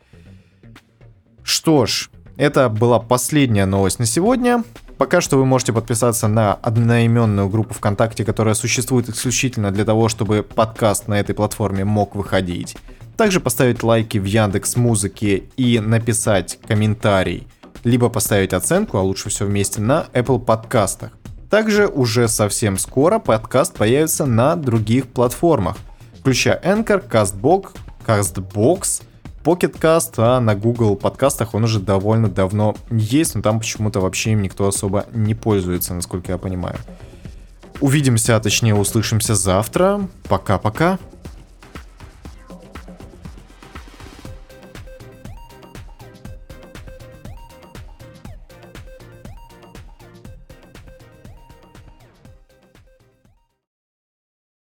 Что 1.42 1.86
ж, 1.86 2.10
это 2.36 2.68
была 2.68 2.98
последняя 2.98 3.66
новость 3.66 3.98
на 3.98 4.06
сегодня. 4.06 4.64
Пока 4.98 5.20
что 5.20 5.38
вы 5.38 5.46
можете 5.46 5.72
подписаться 5.72 6.28
на 6.28 6.54
одноименную 6.54 7.48
группу 7.48 7.74
ВКонтакте, 7.74 8.24
которая 8.24 8.54
существует 8.54 9.08
исключительно 9.08 9.70
для 9.70 9.84
того, 9.84 10.08
чтобы 10.08 10.42
подкаст 10.42 11.08
на 11.08 11.18
этой 11.18 11.34
платформе 11.34 11.84
мог 11.84 12.14
выходить. 12.14 12.76
Также 13.16 13.40
поставить 13.40 13.82
лайки 13.82 14.18
в 14.18 14.24
Яндекс 14.24 14.76
Музыке 14.76 15.44
и 15.56 15.80
написать 15.80 16.58
комментарий– 16.66 17.46
либо 17.84 18.08
поставить 18.08 18.52
оценку, 18.52 18.98
а 18.98 19.02
лучше 19.02 19.28
все 19.28 19.44
вместе, 19.44 19.80
на 19.80 20.06
Apple 20.12 20.38
подкастах. 20.38 21.12
Также 21.52 21.86
уже 21.86 22.28
совсем 22.28 22.78
скоро 22.78 23.18
подкаст 23.18 23.74
появится 23.76 24.24
на 24.24 24.56
других 24.56 25.06
платформах, 25.06 25.76
включая 26.18 26.58
Anchor, 26.58 27.06
CastBox, 27.06 27.76
CastBox, 28.06 29.02
Pocket 29.44 29.78
Cast, 29.78 30.14
а 30.16 30.40
на 30.40 30.54
Google 30.54 30.96
подкастах 30.96 31.52
он 31.52 31.64
уже 31.64 31.78
довольно 31.78 32.30
давно 32.30 32.74
есть, 32.90 33.34
но 33.34 33.42
там 33.42 33.60
почему-то 33.60 34.00
вообще 34.00 34.32
им 34.32 34.40
никто 34.40 34.66
особо 34.66 35.04
не 35.12 35.34
пользуется, 35.34 35.92
насколько 35.92 36.32
я 36.32 36.38
понимаю. 36.38 36.76
Увидимся, 37.82 38.36
а 38.36 38.40
точнее 38.40 38.74
услышимся 38.74 39.34
завтра. 39.34 40.08
Пока-пока. 40.30 40.98